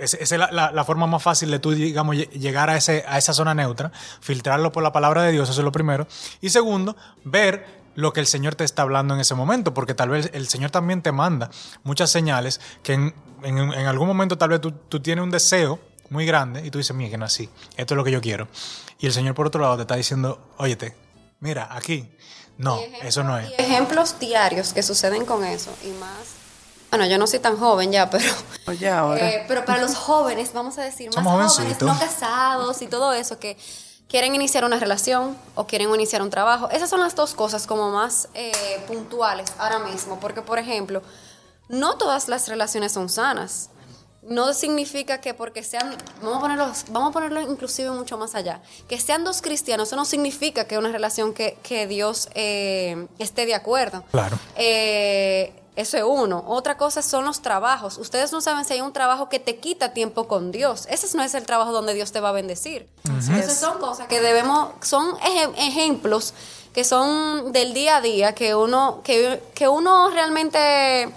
es- 0.00 0.14
esa 0.14 0.34
es 0.36 0.38
la, 0.52 0.70
la- 0.70 0.84
forma 0.84 1.08
más 1.08 1.20
fácil 1.22 1.50
de 1.50 1.58
tú, 1.58 1.72
digamos, 1.72 2.14
lle- 2.14 2.30
llegar 2.30 2.70
a, 2.70 2.76
ese, 2.76 3.04
a 3.08 3.18
esa 3.18 3.32
zona 3.34 3.52
neutra, 3.52 3.90
filtrarlo 4.20 4.70
por 4.70 4.84
la 4.84 4.92
palabra 4.92 5.22
de 5.24 5.32
Dios, 5.32 5.50
eso 5.50 5.60
es 5.60 5.64
lo 5.64 5.72
primero. 5.72 6.06
Y 6.40 6.50
segundo, 6.50 6.96
ver 7.24 7.79
lo 7.94 8.12
que 8.12 8.20
el 8.20 8.26
Señor 8.26 8.54
te 8.54 8.64
está 8.64 8.82
hablando 8.82 9.14
en 9.14 9.20
ese 9.20 9.34
momento, 9.34 9.74
porque 9.74 9.94
tal 9.94 10.08
vez 10.10 10.30
el 10.32 10.48
Señor 10.48 10.70
también 10.70 11.02
te 11.02 11.12
manda 11.12 11.50
muchas 11.82 12.10
señales 12.10 12.60
que 12.82 12.92
en, 12.94 13.14
en- 13.42 13.58
en 13.72 13.86
algún 13.86 14.06
momento 14.08 14.38
tal 14.38 14.50
vez 14.50 14.60
tú, 14.60 14.72
tú 14.72 15.00
tienes 15.00 15.22
un 15.22 15.30
deseo 15.30 15.80
muy 16.08 16.24
grande 16.26 16.64
y 16.66 16.70
tú 16.70 16.78
dices, 16.78 16.94
mira, 16.96 17.10
que 17.10 17.18
no 17.18 17.24
así, 17.26 17.48
esto 17.76 17.94
es 17.94 17.96
lo 17.96 18.04
que 18.04 18.10
yo 18.10 18.20
quiero. 18.20 18.48
Y 18.98 19.06
el 19.06 19.12
Señor 19.12 19.34
por 19.34 19.46
otro 19.46 19.60
lado 19.60 19.76
te 19.76 19.82
está 19.82 19.96
diciendo, 19.96 20.40
óyete, 20.56 20.96
mira, 21.40 21.68
aquí, 21.70 22.10
no, 22.58 22.78
Y 22.80 22.84
ejemplos- 22.84 23.04
eso 23.08 23.24
no 23.24 23.38
es. 23.38 23.50
Y 23.50 23.54
ejemplos 23.62 24.18
diarios 24.18 24.72
que 24.72 24.82
suceden 24.82 25.24
con 25.24 25.44
eso 25.44 25.70
y 25.84 25.88
más. 25.98 26.10
Bueno, 26.90 27.06
yo 27.06 27.18
no 27.18 27.26
soy 27.28 27.38
tan 27.38 27.56
joven 27.56 27.92
ya, 27.92 28.10
pero 28.10 28.24
Oye, 28.66 28.88
ahora. 28.90 29.30
Eh, 29.30 29.44
pero 29.46 29.64
para 29.64 29.80
los 29.80 29.94
jóvenes, 29.94 30.52
vamos 30.52 30.76
a 30.78 30.82
decir, 30.82 31.06
más 31.06 31.14
Somos 31.14 31.32
jóvenes, 31.32 31.52
jovencitos. 31.54 31.88
no 31.88 31.98
casados 31.98 32.82
y 32.82 32.86
todo 32.88 33.12
eso, 33.12 33.38
que 33.38 33.56
quieren 34.10 34.34
iniciar 34.34 34.64
una 34.64 34.78
relación 34.78 35.36
o 35.54 35.66
quieren 35.66 35.94
iniciar 35.94 36.20
un 36.20 36.30
trabajo. 36.30 36.68
Esas 36.70 36.90
son 36.90 37.00
las 37.00 37.14
dos 37.14 37.34
cosas 37.34 37.66
como 37.66 37.90
más 37.90 38.28
eh, 38.34 38.52
puntuales 38.86 39.52
ahora 39.58 39.78
mismo, 39.78 40.18
porque 40.18 40.42
por 40.42 40.58
ejemplo, 40.58 41.02
no 41.68 41.96
todas 41.96 42.28
las 42.28 42.48
relaciones 42.48 42.92
son 42.92 43.08
sanas. 43.08 43.70
No 44.22 44.52
significa 44.52 45.20
que 45.20 45.32
porque 45.32 45.62
sean, 45.62 45.96
vamos 46.20 46.38
a 46.38 46.40
ponerlo, 46.40 46.72
vamos 46.90 47.10
a 47.10 47.12
ponerlo 47.12 47.40
inclusive 47.40 47.90
mucho 47.90 48.18
más 48.18 48.34
allá, 48.34 48.60
que 48.86 49.00
sean 49.00 49.24
dos 49.24 49.40
cristianos, 49.40 49.88
eso 49.88 49.96
no 49.96 50.04
significa 50.04 50.66
que 50.66 50.76
una 50.76 50.92
relación 50.92 51.32
que, 51.32 51.56
que 51.62 51.86
Dios 51.86 52.28
eh, 52.34 53.06
esté 53.18 53.46
de 53.46 53.54
acuerdo. 53.54 54.04
Claro. 54.10 54.38
Eh, 54.56 55.54
eso 55.80 55.96
es 55.96 56.04
uno. 56.04 56.44
Otra 56.46 56.76
cosa 56.76 57.02
son 57.02 57.24
los 57.24 57.40
trabajos. 57.42 57.98
Ustedes 57.98 58.32
no 58.32 58.40
saben 58.40 58.64
si 58.64 58.74
hay 58.74 58.80
un 58.80 58.92
trabajo 58.92 59.28
que 59.28 59.38
te 59.40 59.56
quita 59.56 59.92
tiempo 59.92 60.28
con 60.28 60.52
Dios. 60.52 60.86
Ese 60.90 61.16
no 61.16 61.22
es 61.22 61.34
el 61.34 61.44
trabajo 61.46 61.72
donde 61.72 61.94
Dios 61.94 62.12
te 62.12 62.20
va 62.20 62.28
a 62.28 62.32
bendecir. 62.32 62.88
Esas 63.38 63.58
son 63.58 63.78
cosas 63.78 64.06
que 64.08 64.20
debemos, 64.20 64.70
son 64.82 65.12
ejem- 65.18 65.54
ejemplos 65.56 66.34
que 66.72 66.84
son 66.84 67.50
del 67.52 67.74
día 67.74 67.96
a 67.96 68.00
día, 68.00 68.32
que 68.34 68.54
uno, 68.54 69.00
que, 69.02 69.42
que 69.54 69.66
uno 69.66 70.08
realmente 70.10 71.10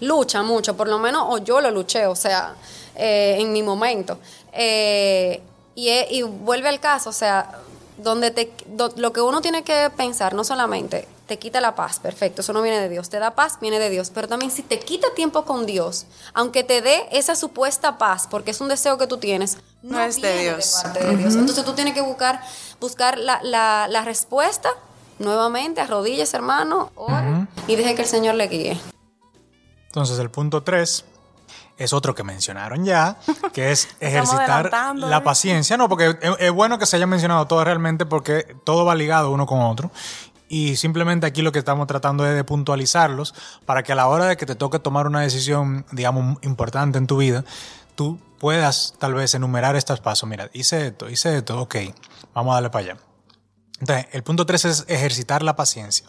lucha 0.00 0.42
mucho, 0.42 0.76
por 0.76 0.88
lo 0.88 0.98
menos, 0.98 1.24
o 1.28 1.38
yo 1.38 1.60
lo 1.60 1.70
luché, 1.70 2.06
o 2.06 2.14
sea, 2.14 2.54
eh, 2.94 3.36
en 3.38 3.52
mi 3.52 3.62
momento. 3.62 4.18
Eh, 4.52 5.42
y, 5.74 5.88
y 5.90 6.22
vuelve 6.22 6.68
al 6.68 6.78
caso, 6.80 7.10
o 7.10 7.12
sea, 7.12 7.58
donde 7.98 8.30
te, 8.30 8.52
do- 8.66 8.92
lo 8.96 9.12
que 9.12 9.20
uno 9.20 9.40
tiene 9.40 9.62
que 9.64 9.90
pensar, 9.96 10.32
no 10.34 10.44
solamente 10.44 11.06
te 11.30 11.38
quita 11.38 11.60
la 11.60 11.76
paz, 11.76 12.00
perfecto, 12.00 12.40
eso 12.42 12.52
no 12.52 12.60
viene 12.60 12.80
de 12.80 12.88
Dios. 12.88 13.08
Te 13.08 13.20
da 13.20 13.30
paz, 13.36 13.58
viene 13.60 13.78
de 13.78 13.88
Dios. 13.88 14.10
Pero 14.12 14.26
también 14.26 14.50
si 14.50 14.62
te 14.62 14.80
quita 14.80 15.06
tiempo 15.14 15.44
con 15.44 15.64
Dios, 15.64 16.06
aunque 16.34 16.64
te 16.64 16.82
dé 16.82 17.06
esa 17.12 17.36
supuesta 17.36 17.98
paz, 17.98 18.26
porque 18.28 18.50
es 18.50 18.60
un 18.60 18.66
deseo 18.66 18.98
que 18.98 19.06
tú 19.06 19.18
tienes, 19.18 19.58
no, 19.82 19.98
No 19.98 20.00
es 20.04 20.20
de 20.20 20.42
Dios. 20.42 20.80
parte 20.82 21.04
de 21.06 21.16
Dios. 21.16 21.36
Entonces 21.36 21.64
tú 21.64 21.72
tienes 21.74 21.94
que 21.94 22.00
buscar, 22.00 22.40
buscar 22.80 23.16
la, 23.16 23.38
la- 23.44 23.86
la 23.88 24.02
respuesta 24.04 24.70
nuevamente, 25.20 25.80
arrodillas, 25.80 26.34
hermano, 26.34 26.90
ora, 26.96 27.46
y 27.68 27.76
deje 27.76 27.94
que 27.94 28.02
el 28.02 28.08
Señor 28.08 28.34
le 28.34 28.48
guíe. 28.48 28.80
Entonces 29.86 30.18
el 30.18 30.30
punto 30.30 30.62
3 30.64 31.04
es 31.78 31.92
otro 31.92 32.14
que 32.14 32.22
mencionaron 32.24 32.84
ya, 32.84 33.16
que 33.52 33.70
es 33.70 33.88
ejercitar 34.00 34.70
la 34.96 35.16
¿eh? 35.18 35.20
paciencia. 35.20 35.76
No, 35.76 35.88
porque 35.88 36.16
es, 36.20 36.32
es 36.40 36.50
bueno 36.52 36.78
que 36.78 36.86
se 36.86 36.96
haya 36.96 37.06
mencionado 37.06 37.46
todo 37.46 37.64
realmente 37.64 38.04
porque 38.04 38.56
todo 38.64 38.84
va 38.84 38.94
ligado 38.94 39.30
uno 39.30 39.46
con 39.46 39.60
otro. 39.62 39.90
Y 40.52 40.74
simplemente 40.74 41.28
aquí 41.28 41.42
lo 41.42 41.52
que 41.52 41.60
estamos 41.60 41.86
tratando 41.86 42.26
es 42.26 42.34
de 42.34 42.42
puntualizarlos 42.42 43.34
para 43.66 43.84
que 43.84 43.92
a 43.92 43.94
la 43.94 44.08
hora 44.08 44.26
de 44.26 44.36
que 44.36 44.46
te 44.46 44.56
toque 44.56 44.80
tomar 44.80 45.06
una 45.06 45.20
decisión, 45.20 45.86
digamos, 45.92 46.38
importante 46.42 46.98
en 46.98 47.06
tu 47.06 47.18
vida, 47.18 47.44
tú 47.94 48.18
puedas 48.40 48.94
tal 48.98 49.14
vez 49.14 49.32
enumerar 49.32 49.76
estos 49.76 50.00
pasos. 50.00 50.28
Mira, 50.28 50.50
hice 50.52 50.88
esto, 50.88 51.08
hice 51.08 51.36
esto, 51.36 51.60
ok, 51.60 51.76
vamos 52.34 52.50
a 52.50 52.54
darle 52.54 52.70
para 52.70 52.84
allá. 52.84 52.96
Entonces, 53.78 54.06
el 54.10 54.24
punto 54.24 54.44
3 54.44 54.64
es 54.64 54.84
ejercitar 54.88 55.44
la 55.44 55.54
paciencia. 55.54 56.08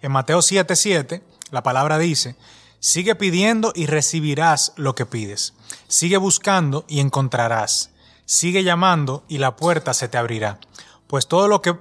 En 0.00 0.12
Mateo 0.12 0.38
7:7, 0.38 1.22
la 1.50 1.62
palabra 1.62 1.98
dice, 1.98 2.36
sigue 2.80 3.14
pidiendo 3.14 3.74
y 3.74 3.84
recibirás 3.84 4.72
lo 4.76 4.94
que 4.94 5.04
pides. 5.04 5.52
Sigue 5.88 6.16
buscando 6.16 6.86
y 6.88 7.00
encontrarás. 7.00 7.90
Sigue 8.24 8.64
llamando 8.64 9.24
y 9.28 9.36
la 9.36 9.56
puerta 9.56 9.92
se 9.92 10.08
te 10.08 10.16
abrirá. 10.16 10.58
Pues 11.06 11.28
todo 11.28 11.48
lo 11.48 11.60
que 11.60 11.76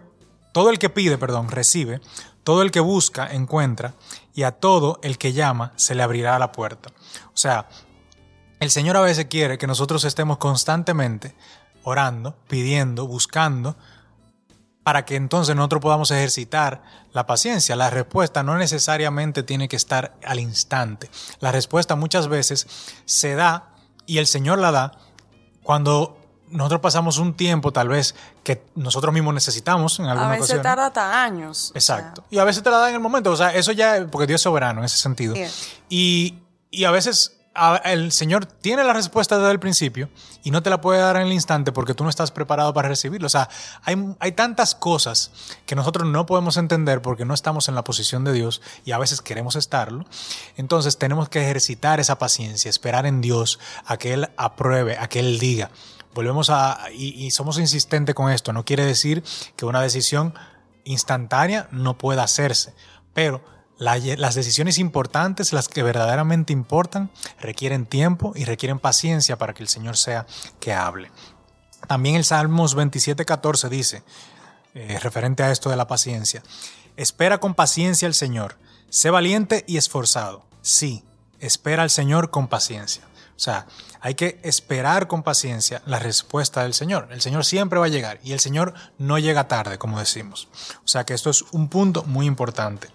todo 0.53 0.69
el 0.69 0.79
que 0.79 0.89
pide, 0.89 1.17
perdón, 1.17 1.49
recibe, 1.49 1.99
todo 2.45 2.61
el 2.61 2.71
que 2.71 2.79
busca 2.79 3.27
encuentra 3.33 3.93
y 4.33 4.43
a 4.43 4.51
todo 4.51 4.99
el 5.03 5.17
que 5.17 5.33
llama 5.33 5.73
se 5.75 5.95
le 5.95 6.03
abrirá 6.03 6.39
la 6.39 6.53
puerta. 6.53 6.91
O 7.27 7.37
sea, 7.37 7.67
el 8.59 8.71
Señor 8.71 8.95
a 8.95 9.01
veces 9.01 9.25
quiere 9.25 9.57
que 9.57 9.67
nosotros 9.67 10.05
estemos 10.05 10.37
constantemente 10.37 11.35
orando, 11.83 12.37
pidiendo, 12.47 13.07
buscando, 13.07 13.75
para 14.83 15.05
que 15.05 15.15
entonces 15.15 15.55
nosotros 15.55 15.81
podamos 15.81 16.11
ejercitar 16.11 16.83
la 17.13 17.25
paciencia. 17.25 17.75
La 17.75 17.89
respuesta 17.89 18.43
no 18.43 18.57
necesariamente 18.57 19.43
tiene 19.43 19.67
que 19.67 19.75
estar 19.75 20.15
al 20.25 20.39
instante. 20.39 21.09
La 21.39 21.51
respuesta 21.51 21.95
muchas 21.95 22.27
veces 22.27 22.67
se 23.05 23.35
da 23.35 23.75
y 24.05 24.17
el 24.17 24.27
Señor 24.27 24.59
la 24.59 24.71
da 24.71 24.91
cuando 25.63 26.22
nosotros 26.53 26.81
pasamos 26.81 27.17
un 27.17 27.33
tiempo 27.33 27.73
tal 27.73 27.89
vez 27.89 28.15
que 28.43 28.63
nosotros 28.75 29.13
mismos 29.13 29.33
necesitamos 29.33 29.99
en 29.99 30.05
A 30.05 30.11
alguna 30.11 30.29
veces 30.29 30.43
ocasión. 30.45 30.61
tarda 30.63 30.85
hasta 30.87 31.23
años. 31.23 31.73
o 31.75 31.79
sea, 31.79 31.97
Exacto. 31.97 32.23
Y 32.29 32.37
a 32.37 32.43
veces 32.43 32.63
te 32.63 32.69
la 32.69 32.77
dan 32.77 32.89
en 32.89 32.95
el 32.95 33.01
momento. 33.01 33.31
O 33.31 33.35
sea, 33.35 33.53
eso 33.53 33.71
ya, 33.71 34.07
porque 34.11 34.27
Dios 34.27 34.39
es 34.39 34.43
soberano 34.43 34.79
en 34.79 34.85
ese 34.85 34.97
sentido. 34.97 35.33
Bien. 35.33 35.49
Y, 35.89 36.39
y 36.71 36.85
a 36.85 36.91
veces 36.91 37.37
a- 37.55 37.75
el 37.77 38.11
Señor 38.11 38.45
tiene 38.47 38.83
la 38.83 38.93
respuesta 38.93 39.37
desde 39.37 39.51
el 39.51 39.59
principio 39.59 40.09
y 40.43 40.49
no 40.49 40.63
te 40.63 40.71
la 40.71 40.81
puede 40.81 40.99
dar 40.99 41.17
en 41.17 41.21
el 41.27 41.33
instante 41.33 41.71
porque 41.71 41.93
tú 41.93 42.03
no 42.03 42.09
estás 42.09 42.31
preparado 42.31 42.73
para 42.73 42.87
recibirlo. 42.89 43.27
O 43.27 43.29
sea, 43.29 43.47
hay, 43.83 43.95
hay 44.19 44.31
tantas 44.31 44.73
cosas 44.73 45.31
que 45.67 45.75
nosotros 45.75 46.07
no 46.07 46.25
podemos 46.25 46.57
entender 46.57 47.01
porque 47.03 47.25
no 47.25 47.33
estamos 47.35 47.67
en 47.69 47.75
la 47.75 47.83
posición 47.83 48.23
de 48.23 48.33
Dios 48.33 48.61
y 48.85 48.91
a 48.91 48.97
veces 48.97 49.21
queremos 49.21 49.55
estarlo. 49.55 50.05
Entonces 50.57 50.97
tenemos 50.97 51.29
que 51.29 51.43
ejercitar 51.43 51.99
esa 51.99 52.17
paciencia, 52.17 52.69
esperar 52.69 53.05
en 53.05 53.21
Dios 53.21 53.59
a 53.85 53.97
que 53.97 54.13
Él 54.13 54.29
apruebe, 54.35 54.97
a 54.97 55.07
que 55.07 55.19
Él 55.19 55.37
diga. 55.39 55.69
Volvemos 56.13 56.49
a, 56.49 56.79
y, 56.93 57.31
somos 57.31 57.57
insistentes 57.59 58.13
con 58.15 58.31
esto. 58.31 58.53
No 58.53 58.65
quiere 58.65 58.85
decir 58.85 59.23
que 59.55 59.65
una 59.65 59.81
decisión 59.81 60.33
instantánea 60.83 61.67
no 61.71 61.97
pueda 61.97 62.23
hacerse, 62.23 62.73
pero 63.13 63.43
la- 63.77 63.97
las 63.97 64.35
decisiones 64.35 64.77
importantes, 64.77 65.53
las 65.53 65.67
que 65.67 65.81
verdaderamente 65.83 66.53
importan, 66.53 67.09
requieren 67.39 67.85
tiempo 67.85 68.33
y 68.35 68.45
requieren 68.45 68.79
paciencia 68.79 69.37
para 69.37 69.53
que 69.53 69.63
el 69.63 69.69
Señor 69.69 69.97
sea 69.97 70.25
que 70.59 70.73
hable. 70.73 71.11
También 71.87 72.15
el 72.15 72.25
Salmos 72.25 72.75
27:14 72.75 73.69
dice, 73.69 74.03
eh, 74.75 74.99
referente 75.01 75.43
a 75.43 75.51
esto 75.51 75.69
de 75.69 75.75
la 75.75 75.87
paciencia, 75.87 76.43
espera 76.95 77.39
con 77.39 77.55
paciencia 77.55 78.07
al 78.07 78.13
Señor, 78.13 78.57
sé 78.89 79.09
valiente 79.09 79.63
y 79.67 79.77
esforzado. 79.77 80.45
Sí, 80.61 81.03
espera 81.39 81.83
al 81.83 81.89
Señor 81.89 82.29
con 82.29 82.47
paciencia. 82.47 83.03
O 83.35 83.39
sea, 83.43 83.65
hay 83.99 84.15
que 84.15 84.39
esperar 84.43 85.07
con 85.07 85.23
paciencia 85.23 85.81
la 85.85 85.99
respuesta 85.99 86.63
del 86.63 86.73
Señor. 86.73 87.07
El 87.11 87.19
Señor 87.21 87.45
siempre 87.45 87.79
va 87.79 87.85
a 87.85 87.89
llegar 87.89 88.19
y 88.23 88.31
el 88.33 88.39
Señor 88.39 88.73
no 88.97 89.17
llega 89.17 89.47
tarde, 89.47 89.77
como 89.77 89.99
decimos. 89.99 90.47
O 90.83 90.87
sea 90.87 91.03
que 91.05 91.13
esto 91.13 91.29
es 91.29 91.41
un 91.51 91.67
punto 91.67 92.03
muy 92.03 92.25
importante. 92.25 92.89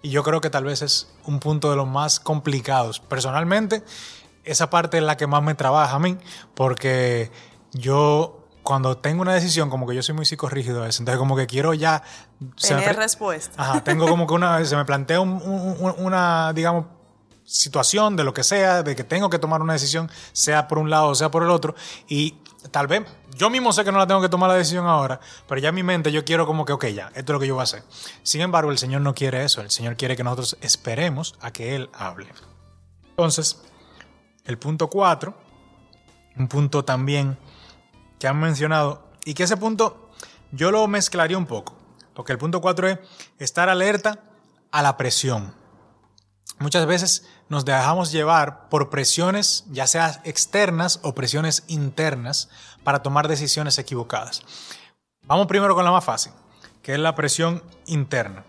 Y 0.00 0.10
yo 0.10 0.22
creo 0.24 0.40
que 0.40 0.50
tal 0.50 0.64
vez 0.64 0.82
es 0.82 1.08
un 1.24 1.38
punto 1.40 1.70
de 1.70 1.76
los 1.76 1.86
más 1.86 2.18
complicados. 2.20 2.98
Personalmente, 3.00 3.84
esa 4.44 4.70
parte 4.70 4.96
es 4.98 5.04
la 5.04 5.16
que 5.16 5.26
más 5.28 5.42
me 5.42 5.54
trabaja 5.54 5.94
a 5.94 5.98
mí, 6.00 6.16
porque 6.54 7.30
yo 7.72 8.38
cuando 8.64 8.96
tengo 8.98 9.22
una 9.22 9.34
decisión, 9.34 9.70
como 9.70 9.86
que 9.86 9.94
yo 9.94 10.02
soy 10.02 10.14
muy 10.14 10.24
psicorrígido 10.24 10.82
a 10.82 10.86
veces, 10.86 11.00
entonces 11.00 11.18
como 11.18 11.36
que 11.36 11.46
quiero 11.46 11.74
ya... 11.74 12.02
Tener 12.60 12.96
respuesta. 12.96 13.60
Ajá, 13.62 13.84
tengo 13.84 14.06
como 14.08 14.26
que 14.26 14.34
una, 14.34 14.64
se 14.64 14.74
me 14.76 14.84
plantea 14.84 15.20
un- 15.20 15.40
un- 15.42 15.76
un- 15.80 15.94
una, 15.98 16.52
digamos, 16.52 16.86
situación 17.44 18.16
de 18.16 18.24
lo 18.24 18.34
que 18.34 18.44
sea, 18.44 18.82
de 18.82 18.96
que 18.96 19.04
tengo 19.04 19.30
que 19.30 19.38
tomar 19.38 19.62
una 19.62 19.72
decisión, 19.72 20.10
sea 20.32 20.68
por 20.68 20.78
un 20.78 20.90
lado 20.90 21.08
o 21.08 21.14
sea 21.14 21.30
por 21.30 21.42
el 21.42 21.50
otro, 21.50 21.74
y 22.08 22.38
tal 22.70 22.86
vez 22.86 23.02
yo 23.36 23.50
mismo 23.50 23.72
sé 23.72 23.84
que 23.84 23.92
no 23.92 23.98
la 23.98 24.06
tengo 24.06 24.20
que 24.20 24.28
tomar 24.28 24.50
la 24.50 24.56
decisión 24.56 24.86
ahora, 24.86 25.20
pero 25.48 25.60
ya 25.60 25.70
en 25.70 25.74
mi 25.74 25.82
mente 25.82 26.12
yo 26.12 26.24
quiero 26.24 26.46
como 26.46 26.64
que, 26.64 26.72
ok, 26.72 26.86
ya, 26.86 27.08
esto 27.08 27.20
es 27.20 27.30
lo 27.30 27.40
que 27.40 27.46
yo 27.46 27.54
voy 27.54 27.62
a 27.62 27.64
hacer. 27.64 27.82
Sin 28.22 28.40
embargo, 28.40 28.70
el 28.70 28.78
Señor 28.78 29.00
no 29.00 29.14
quiere 29.14 29.44
eso, 29.44 29.60
el 29.60 29.70
Señor 29.70 29.96
quiere 29.96 30.16
que 30.16 30.24
nosotros 30.24 30.56
esperemos 30.60 31.36
a 31.40 31.50
que 31.50 31.74
Él 31.74 31.90
hable. 31.92 32.28
Entonces, 33.10 33.62
el 34.44 34.58
punto 34.58 34.88
4, 34.88 35.34
un 36.36 36.48
punto 36.48 36.84
también 36.84 37.38
que 38.18 38.28
han 38.28 38.38
mencionado, 38.38 39.10
y 39.24 39.34
que 39.34 39.44
ese 39.44 39.56
punto 39.56 40.10
yo 40.52 40.70
lo 40.70 40.86
mezclaría 40.86 41.38
un 41.38 41.46
poco, 41.46 41.76
porque 42.14 42.32
el 42.32 42.38
punto 42.38 42.60
4 42.60 42.88
es 42.88 42.98
estar 43.38 43.68
alerta 43.68 44.20
a 44.70 44.82
la 44.82 44.96
presión. 44.96 45.61
Muchas 46.62 46.86
veces 46.86 47.26
nos 47.48 47.64
dejamos 47.64 48.12
llevar 48.12 48.68
por 48.68 48.88
presiones, 48.88 49.64
ya 49.70 49.86
sea 49.86 50.22
externas 50.24 51.00
o 51.02 51.14
presiones 51.14 51.64
internas, 51.66 52.48
para 52.84 53.02
tomar 53.02 53.28
decisiones 53.28 53.78
equivocadas. 53.78 54.42
Vamos 55.24 55.46
primero 55.46 55.74
con 55.74 55.84
la 55.84 55.90
más 55.90 56.04
fácil, 56.04 56.32
que 56.82 56.94
es 56.94 56.98
la 56.98 57.14
presión 57.14 57.62
interna. 57.86 58.44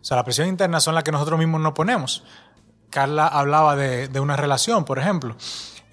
O 0.00 0.04
sea, 0.04 0.16
la 0.16 0.24
presión 0.24 0.48
interna 0.48 0.80
son 0.80 0.94
las 0.94 1.04
que 1.04 1.12
nosotros 1.12 1.38
mismos 1.38 1.60
nos 1.60 1.72
ponemos. 1.72 2.24
Carla 2.90 3.26
hablaba 3.26 3.74
de, 3.76 4.08
de 4.08 4.20
una 4.20 4.36
relación, 4.36 4.84
por 4.84 4.98
ejemplo. 4.98 5.36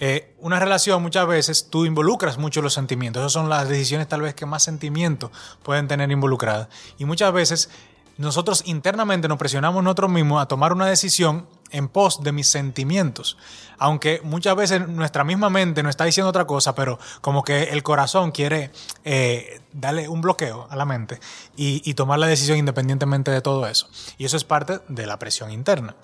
Eh, 0.03 0.35
una 0.39 0.59
relación 0.59 1.01
muchas 1.03 1.27
veces 1.27 1.69
tú 1.69 1.85
involucras 1.85 2.37
mucho 2.37 2.61
los 2.61 2.73
sentimientos. 2.73 3.21
Esas 3.21 3.33
son 3.33 3.49
las 3.49 3.69
decisiones 3.69 4.07
tal 4.07 4.21
vez 4.21 4.33
que 4.33 4.47
más 4.47 4.63
sentimientos 4.63 5.29
pueden 5.63 5.87
tener 5.87 6.11
involucradas. 6.11 6.69
Y 6.97 7.05
muchas 7.05 7.31
veces 7.31 7.69
nosotros 8.17 8.63
internamente 8.65 9.27
nos 9.27 9.37
presionamos 9.37 9.83
nosotros 9.83 10.09
mismos 10.09 10.41
a 10.41 10.47
tomar 10.47 10.73
una 10.73 10.87
decisión 10.87 11.47
en 11.71 11.87
pos 11.87 12.23
de 12.23 12.31
mis 12.31 12.47
sentimientos. 12.47 13.37
Aunque 13.77 14.21
muchas 14.23 14.55
veces 14.55 14.87
nuestra 14.87 15.23
misma 15.23 15.49
mente 15.49 15.81
nos 15.81 15.91
está 15.91 16.05
diciendo 16.05 16.29
otra 16.29 16.45
cosa, 16.45 16.75
pero 16.75 16.99
como 17.21 17.43
que 17.43 17.63
el 17.63 17.81
corazón 17.83 18.31
quiere 18.31 18.71
eh, 19.03 19.61
darle 19.73 20.07
un 20.07 20.21
bloqueo 20.21 20.67
a 20.69 20.75
la 20.75 20.85
mente 20.85 21.19
y, 21.55 21.81
y 21.83 21.95
tomar 21.95 22.19
la 22.19 22.27
decisión 22.27 22.57
independientemente 22.57 23.31
de 23.31 23.41
todo 23.41 23.65
eso. 23.67 23.89
Y 24.17 24.25
eso 24.25 24.37
es 24.37 24.43
parte 24.43 24.79
de 24.87 25.05
la 25.07 25.17
presión 25.17 25.51
interna. 25.51 25.95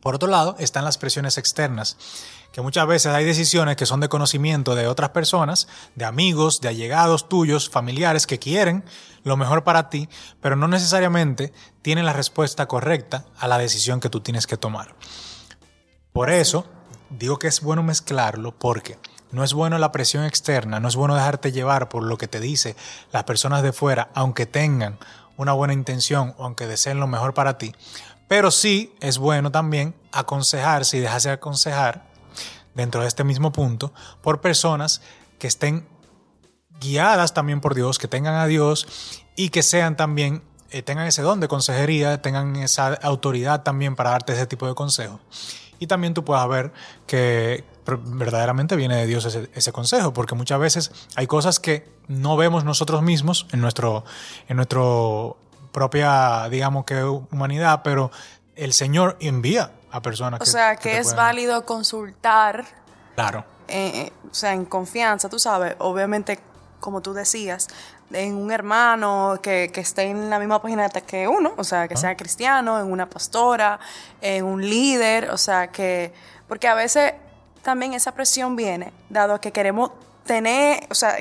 Por 0.00 0.14
otro 0.14 0.28
lado, 0.28 0.54
están 0.58 0.84
las 0.84 0.96
presiones 0.96 1.38
externas, 1.38 1.96
que 2.58 2.62
muchas 2.62 2.88
veces 2.88 3.12
hay 3.12 3.24
decisiones 3.24 3.76
que 3.76 3.86
son 3.86 4.00
de 4.00 4.08
conocimiento 4.08 4.74
de 4.74 4.88
otras 4.88 5.10
personas, 5.10 5.68
de 5.94 6.04
amigos, 6.04 6.60
de 6.60 6.66
allegados 6.66 7.28
tuyos, 7.28 7.70
familiares 7.70 8.26
que 8.26 8.40
quieren 8.40 8.84
lo 9.22 9.36
mejor 9.36 9.62
para 9.62 9.88
ti, 9.90 10.08
pero 10.40 10.56
no 10.56 10.66
necesariamente 10.66 11.52
tienen 11.82 12.04
la 12.04 12.12
respuesta 12.12 12.66
correcta 12.66 13.26
a 13.38 13.46
la 13.46 13.58
decisión 13.58 14.00
que 14.00 14.10
tú 14.10 14.22
tienes 14.22 14.48
que 14.48 14.56
tomar. 14.56 14.96
Por 16.12 16.30
eso, 16.30 16.66
digo 17.10 17.38
que 17.38 17.46
es 17.46 17.60
bueno 17.60 17.84
mezclarlo 17.84 18.58
porque 18.58 18.98
no 19.30 19.44
es 19.44 19.54
bueno 19.54 19.78
la 19.78 19.92
presión 19.92 20.24
externa, 20.24 20.80
no 20.80 20.88
es 20.88 20.96
bueno 20.96 21.14
dejarte 21.14 21.52
llevar 21.52 21.88
por 21.88 22.02
lo 22.02 22.18
que 22.18 22.26
te 22.26 22.40
dice 22.40 22.74
las 23.12 23.22
personas 23.22 23.62
de 23.62 23.72
fuera, 23.72 24.10
aunque 24.14 24.46
tengan 24.46 24.98
una 25.36 25.52
buena 25.52 25.74
intención 25.74 26.34
o 26.38 26.44
aunque 26.44 26.66
deseen 26.66 26.98
lo 26.98 27.06
mejor 27.06 27.34
para 27.34 27.56
ti. 27.56 27.72
Pero 28.26 28.50
sí 28.50 28.92
es 28.98 29.18
bueno 29.18 29.52
también 29.52 29.94
aconsejarse 30.10 30.96
y 30.96 31.00
dejarse 31.00 31.30
aconsejar 31.30 32.08
dentro 32.78 33.02
de 33.02 33.08
este 33.08 33.24
mismo 33.24 33.50
punto 33.50 33.92
por 34.22 34.40
personas 34.40 35.02
que 35.38 35.48
estén 35.48 35.86
guiadas 36.80 37.34
también 37.34 37.60
por 37.60 37.74
Dios, 37.74 37.98
que 37.98 38.06
tengan 38.06 38.36
a 38.36 38.46
Dios 38.46 38.86
y 39.36 39.48
que 39.50 39.62
sean 39.62 39.96
también, 39.96 40.42
eh, 40.70 40.82
tengan 40.82 41.06
ese 41.06 41.22
don 41.22 41.40
de 41.40 41.48
consejería, 41.48 42.22
tengan 42.22 42.54
esa 42.56 42.94
autoridad 42.94 43.64
también 43.64 43.96
para 43.96 44.10
darte 44.10 44.32
ese 44.32 44.46
tipo 44.46 44.66
de 44.68 44.74
consejo. 44.74 45.18
Y 45.80 45.88
también 45.88 46.14
tú 46.14 46.24
puedas 46.24 46.48
ver 46.48 46.72
que 47.06 47.64
verdaderamente 47.84 48.76
viene 48.76 48.96
de 48.96 49.06
Dios 49.06 49.24
ese, 49.24 49.50
ese 49.54 49.72
consejo, 49.72 50.12
porque 50.12 50.36
muchas 50.36 50.60
veces 50.60 50.92
hay 51.16 51.26
cosas 51.26 51.58
que 51.58 51.88
no 52.06 52.36
vemos 52.36 52.64
nosotros 52.64 53.02
mismos 53.02 53.46
en 53.52 53.60
nuestro, 53.60 54.04
en 54.48 54.56
nuestro 54.56 55.36
propia, 55.72 56.48
digamos 56.48 56.84
que 56.84 57.02
humanidad, 57.02 57.82
pero 57.82 58.12
el 58.54 58.72
Señor 58.72 59.16
envía 59.20 59.72
a 59.90 60.00
personas 60.00 60.40
O 60.40 60.44
que 60.44 60.50
sea, 60.50 60.76
que 60.76 60.98
es 60.98 61.14
válido 61.14 61.64
consultar, 61.64 62.64
Claro. 63.14 63.44
eh, 63.68 63.92
eh, 64.06 64.12
o 64.30 64.34
sea, 64.34 64.52
en 64.52 64.64
confianza, 64.64 65.28
tú 65.28 65.38
sabes, 65.38 65.74
obviamente, 65.78 66.38
como 66.80 67.00
tú 67.00 67.12
decías, 67.14 67.68
en 68.12 68.36
un 68.36 68.50
hermano 68.50 69.38
que, 69.42 69.70
que 69.72 69.80
esté 69.80 70.04
en 70.04 70.30
la 70.30 70.38
misma 70.38 70.62
página 70.62 70.88
que 70.88 71.28
uno, 71.28 71.52
o 71.56 71.64
sea, 71.64 71.88
que 71.88 71.96
sea 71.96 72.16
cristiano, 72.16 72.80
en 72.80 72.90
una 72.90 73.08
pastora, 73.08 73.78
en 74.20 74.44
un 74.44 74.62
líder, 74.62 75.30
o 75.30 75.38
sea, 75.38 75.68
que, 75.68 76.12
porque 76.46 76.68
a 76.68 76.74
veces 76.74 77.14
también 77.62 77.92
esa 77.92 78.12
presión 78.12 78.56
viene, 78.56 78.92
dado 79.10 79.40
que 79.40 79.52
queremos 79.52 79.90
tener, 80.24 80.86
o 80.90 80.94
sea, 80.94 81.16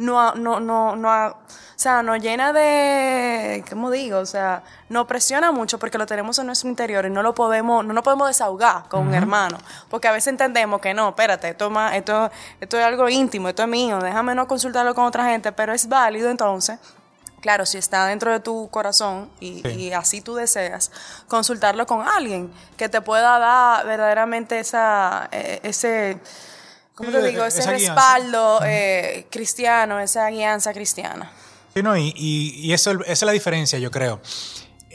no, 0.00 0.34
no, 0.34 0.60
no, 0.60 0.96
no, 0.96 1.26
o 1.28 1.34
sea, 1.76 2.02
nos 2.02 2.20
llena 2.20 2.52
de, 2.52 3.64
¿cómo 3.70 3.90
digo? 3.90 4.18
O 4.18 4.26
sea, 4.26 4.62
nos 4.88 5.06
presiona 5.06 5.52
mucho 5.52 5.78
porque 5.78 5.96
lo 5.98 6.06
tenemos 6.06 6.38
en 6.38 6.46
nuestro 6.46 6.68
interior 6.68 7.06
y 7.06 7.10
no 7.10 7.22
lo 7.22 7.34
podemos, 7.34 7.84
no 7.84 7.92
nos 7.94 8.02
podemos 8.02 8.28
desahogar 8.28 8.88
con 8.88 9.06
un 9.08 9.14
hermano, 9.14 9.58
porque 9.88 10.08
a 10.08 10.12
veces 10.12 10.28
entendemos 10.28 10.80
que 10.80 10.92
no, 10.94 11.10
espérate, 11.10 11.50
esto 11.50 11.70
más- 11.70 11.94
esto, 11.94 12.30
esto 12.60 12.78
es 12.78 12.84
algo 12.84 13.08
íntimo, 13.08 13.48
esto 13.48 13.62
es 13.62 13.68
mío, 13.68 13.98
déjame 14.00 14.34
no 14.34 14.46
consultarlo 14.48 14.94
con 14.94 15.04
otra 15.04 15.24
gente, 15.26 15.52
pero 15.52 15.72
es 15.72 15.88
válido 15.88 16.30
entonces. 16.30 16.78
Claro, 17.40 17.64
si 17.64 17.78
está 17.78 18.04
dentro 18.04 18.30
de 18.32 18.40
tu 18.40 18.68
corazón 18.70 19.30
y, 19.40 19.62
Sí. 19.62 19.68
y 19.68 19.92
así 19.94 20.20
tú 20.20 20.34
deseas, 20.34 20.90
consultarlo 21.26 21.86
con 21.86 22.06
alguien 22.06 22.52
que 22.76 22.90
te 22.90 23.00
pueda 23.00 23.38
dar 23.38 23.86
verdaderamente 23.86 24.58
esa, 24.58 25.28
eh, 25.32 25.60
ese, 25.62 26.20
¿cómo 27.00 27.10
Sí, 27.10 27.16
te 27.22 27.28
digo? 27.28 27.44
eh, 27.44 27.48
Ese 27.48 27.66
respaldo 27.70 28.60
eh, 28.64 29.26
cristiano, 29.30 29.98
esa 30.00 30.28
guianza 30.28 30.72
cristiana. 30.72 31.30
Sí, 31.74 31.82
no, 31.82 31.96
y, 31.96 32.12
y- 32.16 32.54
y 32.60 32.72
eso, 32.72 32.90
esa 33.02 33.12
es 33.12 33.22
la 33.22 33.32
diferencia, 33.32 33.78
yo 33.78 33.90
creo. 33.90 34.20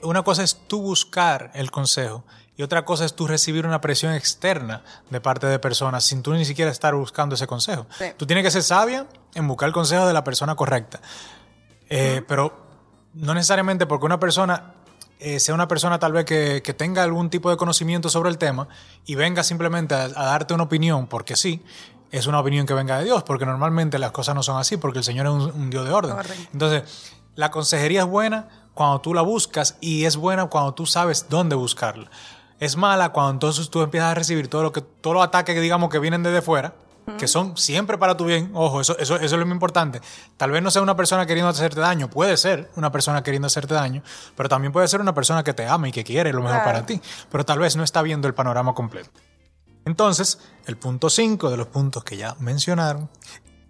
Una 0.04 0.24
cosa 0.24 0.44
es 0.44 0.56
tú 0.68 0.82
buscar 0.82 1.52
el 1.56 1.72
consejo 1.72 2.24
y 2.58 2.64
otra 2.64 2.86
cosa 2.86 3.06
es 3.06 3.16
tú 3.16 3.28
recibir 3.28 3.66
una 3.66 3.82
presión 3.82 4.14
externa 4.14 4.84
de 5.10 5.20
parte 5.22 5.48
de 5.48 5.58
personas 5.60 6.04
sin 6.04 6.22
tú 6.22 6.34
ni 6.34 6.46
siquiera 6.46 6.70
estar 6.72 6.94
buscando 6.96 7.36
ese 7.36 7.48
consejo. 7.48 7.88
Sí. 7.98 8.06
Tú 8.18 8.26
tienes 8.26 8.44
que 8.44 8.52
ser 8.52 8.64
sabia 8.64 9.08
en 9.34 9.48
buscar 9.48 9.68
el 9.68 9.74
consejo 9.74 10.06
de 10.06 10.14
la 10.14 10.24
persona 10.24 10.56
correcta. 10.56 11.02
Eh, 11.90 12.22
Pero 12.28 12.66
no 13.14 13.34
necesariamente 13.34 13.86
porque 13.86 14.06
una 14.06 14.20
persona 14.20 14.74
eh, 15.20 15.40
sea 15.40 15.56
una 15.56 15.68
persona 15.68 15.98
tal 15.98 16.12
vez 16.12 16.26
que, 16.26 16.62
que 16.62 16.74
tenga 16.74 17.02
algún 17.04 17.30
tipo 17.30 17.50
de 17.50 17.56
conocimiento 17.58 18.10
sobre 18.10 18.30
el 18.30 18.38
tema 18.38 18.68
y 19.06 19.16
venga 19.16 19.44
simplemente 19.44 19.96
a, 19.96 20.04
a 20.04 20.26
darte 20.26 20.54
una 20.54 20.64
opinión 20.64 21.08
porque 21.08 21.36
sí, 21.38 21.64
es 22.12 22.28
una 22.28 22.40
opinión 22.40 22.66
que 22.66 22.74
venga 22.74 22.98
de 23.00 23.06
Dios, 23.06 23.24
porque 23.24 23.46
normalmente 23.46 24.00
las 24.00 24.12
cosas 24.12 24.36
no 24.36 24.44
son 24.44 24.58
así, 24.58 24.78
porque 24.78 25.00
el 25.00 25.04
Señor 25.04 25.26
es 25.26 25.32
un, 25.34 25.42
un 25.42 25.70
Dios 25.70 25.86
de 25.86 25.92
orden. 25.92 26.14
Orden. 26.18 26.48
Entonces, 26.54 27.14
la 27.36 27.52
consejería 27.52 28.02
es 28.02 28.08
buena 28.08 28.48
cuando 28.74 29.02
tú 29.02 29.14
la 29.14 29.22
buscas 29.22 29.78
y 29.82 30.06
es 30.06 30.16
buena 30.18 30.46
cuando 30.48 30.74
tú 30.74 30.86
sabes 30.86 31.28
dónde 31.30 31.56
buscarla. 31.56 32.10
Es 32.60 32.78
mala 32.78 33.10
cuando 33.10 33.32
entonces 33.32 33.70
tú 33.70 33.82
empiezas 33.82 34.12
a 34.12 34.14
recibir 34.16 34.48
todo 34.48 34.64
lo 34.64 34.72
que, 34.72 34.82
todos 34.82 35.16
los 35.16 35.24
ataques 35.26 35.54
que 35.56 35.62
digamos 35.62 35.90
que 35.90 36.00
vienen 36.00 36.24
desde 36.24 36.42
fuera, 36.42 36.74
que 37.20 37.28
son 37.28 37.56
siempre 37.56 37.98
para 38.00 38.18
tu 38.18 38.26
bien. 38.26 38.50
Ojo, 38.54 38.82
eso, 38.82 38.98
eso, 38.98 39.16
eso 39.18 39.26
es 39.26 39.32
lo 39.34 39.46
más 39.46 39.54
importante. 39.54 40.02
Tal 40.38 40.52
vez 40.52 40.64
no 40.64 40.72
sea 40.72 40.82
una 40.82 40.96
persona 40.96 41.26
queriendo 41.26 41.50
hacerte 41.50 41.80
daño, 41.80 42.10
puede 42.10 42.36
ser 42.38 42.72
una 42.78 42.92
persona 42.92 43.22
queriendo 43.22 43.46
hacerte 43.46 43.74
daño, 43.76 44.02
pero 44.36 44.50
también 44.50 44.72
puede 44.72 44.88
ser 44.88 45.02
una 45.02 45.14
persona 45.14 45.44
que 45.44 45.54
te 45.54 45.68
ama 45.68 45.88
y 45.90 45.92
que 45.92 46.04
quiere 46.04 46.32
lo 46.34 46.40
mejor 46.42 46.58
Claro. 46.62 46.66
para 46.72 46.86
ti, 46.86 47.00
pero 47.30 47.46
tal 47.46 47.60
vez 47.60 47.76
no 47.76 47.84
está 47.84 48.02
viendo 48.02 48.28
el 48.28 48.34
panorama 48.34 48.74
completo. 48.74 49.10
Entonces, 49.86 50.40
el 50.66 50.78
punto 50.78 51.10
5 51.10 51.50
de 51.50 51.58
los 51.58 51.68
puntos 51.68 52.04
que 52.04 52.18
ya 52.18 52.36
mencionaron, 52.40 53.10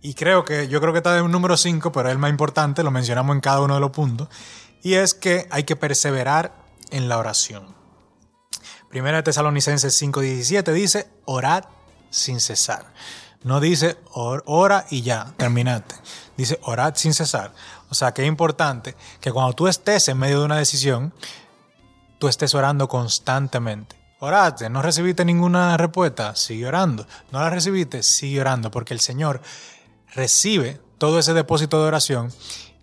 y 0.02 0.14
creo 0.14 0.46
que 0.46 0.68
yo 0.68 0.80
creo 0.80 0.94
que 0.94 1.00
está 1.00 1.18
en 1.18 1.26
un 1.26 1.32
número 1.32 1.58
5, 1.58 1.92
pero 1.92 2.08
es 2.10 2.14
el 2.14 2.20
más 2.20 2.30
importante, 2.30 2.84
lo 2.84 2.92
mencionamos 2.92 3.36
en 3.36 3.42
cada 3.42 3.62
uno 3.62 3.74
de 3.76 3.80
los 3.82 3.92
puntos, 3.92 4.30
y 4.82 4.94
es 4.94 5.14
que 5.14 5.48
hay 5.52 5.64
que 5.64 5.76
perseverar 5.76 6.56
en 6.92 7.10
la 7.10 7.18
oración. 7.18 7.76
Primera 8.90 9.18
de 9.18 9.24
Tesalonicenses 9.24 10.02
5:17 10.02 10.72
dice, 10.72 11.10
orad 11.26 11.66
sin 12.10 12.40
cesar. 12.40 12.94
No 13.44 13.60
dice 13.60 13.98
or- 14.12 14.44
ora 14.46 14.86
y 14.90 15.02
ya, 15.02 15.34
terminaste. 15.38 15.96
Dice 16.38 16.60
orad 16.64 16.96
sin 16.96 17.14
cesar. 17.14 17.54
O 17.90 17.94
sea 17.96 18.14
que 18.14 18.22
es 18.24 18.28
importante 18.28 18.96
que 19.20 19.32
cuando 19.32 19.54
tú 19.54 19.68
estés 19.68 20.08
en 20.08 20.18
medio 20.18 20.40
de 20.40 20.46
una 20.46 20.58
decisión, 20.58 21.14
tú 22.20 22.28
estés 22.28 22.56
orando 22.56 22.88
constantemente. 22.88 23.96
Oraste, 24.26 24.70
no 24.70 24.82
recibiste 24.82 25.24
ninguna 25.24 25.78
respuesta, 25.78 26.36
sigue 26.36 26.66
orando. 26.68 27.06
No 27.32 27.40
la 27.40 27.50
recibiste, 27.50 28.02
sigue 28.04 28.42
orando, 28.42 28.72
porque 28.72 28.94
el 28.94 29.00
Señor 29.00 29.40
recibe 30.14 30.80
todo 30.98 31.20
ese 31.20 31.34
depósito 31.34 31.82
de 31.82 31.88
oración 31.88 32.32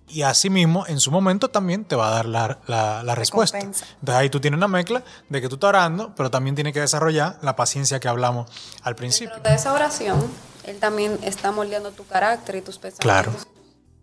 y 0.08 0.22
asimismo 0.22 0.84
en 0.86 1.00
su 1.00 1.10
momento 1.10 1.48
también 1.48 1.84
te 1.84 1.96
va 1.96 2.08
a 2.08 2.10
dar 2.10 2.26
la, 2.26 2.58
la- 2.66 3.02
la 3.02 3.14
respuesta. 3.14 3.56
Recompensa. 3.56 3.86
Entonces 3.94 4.14
ahí 4.14 4.28
tú 4.30 4.40
tienes 4.40 4.58
una 4.58 4.68
mezcla 4.68 5.02
de 5.28 5.40
que 5.40 5.48
tú 5.48 5.54
estás 5.56 5.68
orando, 5.68 6.12
pero 6.14 6.30
también 6.30 6.54
tienes 6.54 6.74
que 6.74 6.80
desarrollar 6.80 7.38
la 7.42 7.56
paciencia 7.56 7.98
que 7.98 8.08
hablamos 8.08 8.50
al 8.82 8.94
principio. 8.94 9.34
Dentro 9.34 9.50
de 9.50 9.56
esa 9.56 9.72
oración, 9.72 10.22
Él 10.64 10.78
también 10.78 11.18
está 11.22 11.50
moldeando 11.50 11.90
tu 11.92 12.06
carácter 12.06 12.56
y 12.56 12.60
tus 12.62 12.78
Claro. 12.78 13.32
pensamientos 13.32 13.46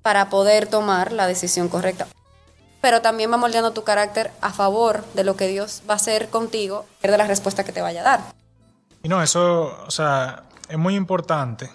para 0.01 0.29
poder 0.29 0.65
tomar 0.67 1.11
la 1.11 1.27
decisión 1.27 1.67
correcta. 1.69 2.07
Pero 2.81 3.01
también 3.01 3.31
va 3.31 3.37
moldeando 3.37 3.71
tu 3.71 3.83
carácter 3.83 4.31
a 4.41 4.51
favor 4.51 5.03
de 5.13 5.23
lo 5.23 5.35
que 5.35 5.47
Dios 5.47 5.83
va 5.89 5.93
a 5.93 5.97
hacer 5.97 6.29
contigo, 6.29 6.85
de 7.01 7.17
la 7.17 7.27
respuesta 7.27 7.63
que 7.63 7.71
te 7.71 7.81
vaya 7.81 8.01
a 8.01 8.03
dar. 8.03 8.21
Y 9.03 9.09
no, 9.09 9.21
eso, 9.21 9.77
o 9.85 9.91
sea, 9.91 10.43
es 10.67 10.77
muy 10.77 10.95
importante. 10.95 11.69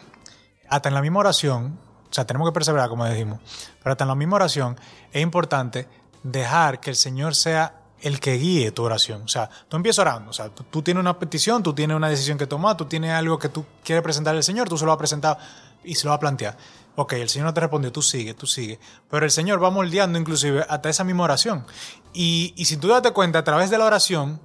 Hasta 0.68 0.88
en 0.88 0.94
la 0.94 1.02
misma 1.02 1.20
oración, 1.20 1.78
o 2.10 2.14
sea, 2.14 2.26
tenemos 2.26 2.48
que 2.48 2.52
perseverar, 2.52 2.88
como 2.88 3.06
dijimos, 3.06 3.40
pero 3.82 3.92
hasta 3.92 4.04
en 4.04 4.08
la 4.08 4.14
misma 4.14 4.36
oración 4.36 4.78
es 5.12 5.22
importante 5.22 5.88
dejar 6.22 6.80
que 6.80 6.90
el 6.90 6.96
Señor 6.96 7.34
sea 7.34 7.74
el 8.00 8.20
que 8.20 8.34
guíe 8.34 8.70
tu 8.70 8.82
oración. 8.82 9.22
O 9.22 9.28
sea, 9.28 9.48
tú 9.68 9.76
empiezas 9.76 10.00
orando, 10.00 10.30
o 10.30 10.32
sea, 10.32 10.50
tú, 10.50 10.64
tú 10.64 10.82
tienes 10.82 11.00
una 11.00 11.18
petición, 11.18 11.62
tú 11.62 11.72
tienes 11.72 11.96
una 11.96 12.08
decisión 12.08 12.36
que 12.36 12.46
tomar, 12.46 12.76
tú 12.76 12.84
tienes 12.84 13.10
algo 13.12 13.38
que 13.38 13.48
tú 13.48 13.64
quieres 13.82 14.02
presentar 14.02 14.34
al 14.34 14.42
Señor, 14.42 14.68
tú 14.68 14.76
se 14.76 14.84
lo 14.84 14.90
vas 14.90 14.96
a 14.96 14.98
presentar 14.98 15.38
y 15.82 15.94
se 15.94 16.04
lo 16.04 16.10
vas 16.10 16.18
a 16.18 16.20
plantear. 16.20 16.56
Ok, 16.96 17.14
el 17.14 17.28
Señor 17.28 17.46
no 17.46 17.54
te 17.54 17.60
respondió, 17.60 17.90
tú 17.90 18.02
sigue, 18.02 18.34
tú 18.34 18.46
sigue. 18.46 18.78
Pero 19.10 19.24
el 19.24 19.30
Señor 19.32 19.62
va 19.62 19.70
moldeando 19.70 20.18
inclusive 20.18 20.64
hasta 20.68 20.88
esa 20.88 21.02
misma 21.04 21.24
oración. 21.24 21.66
Y, 22.12 22.54
y 22.56 22.66
si 22.66 22.76
tú 22.76 22.88
date 22.88 23.10
cuenta, 23.12 23.40
a 23.40 23.44
través 23.44 23.68
de 23.70 23.78
la 23.78 23.84
oración, 23.84 24.40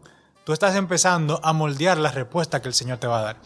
tú 0.45 0.53
estás 0.53 0.75
empezando 0.75 1.39
a 1.43 1.53
moldear 1.53 1.97
la 1.99 2.11
respuesta 2.11 2.61
que 2.61 2.67
el 2.67 2.73
Señor 2.73 2.97
te 2.97 3.05
va 3.07 3.19
a 3.19 3.21
dar. 3.21 3.37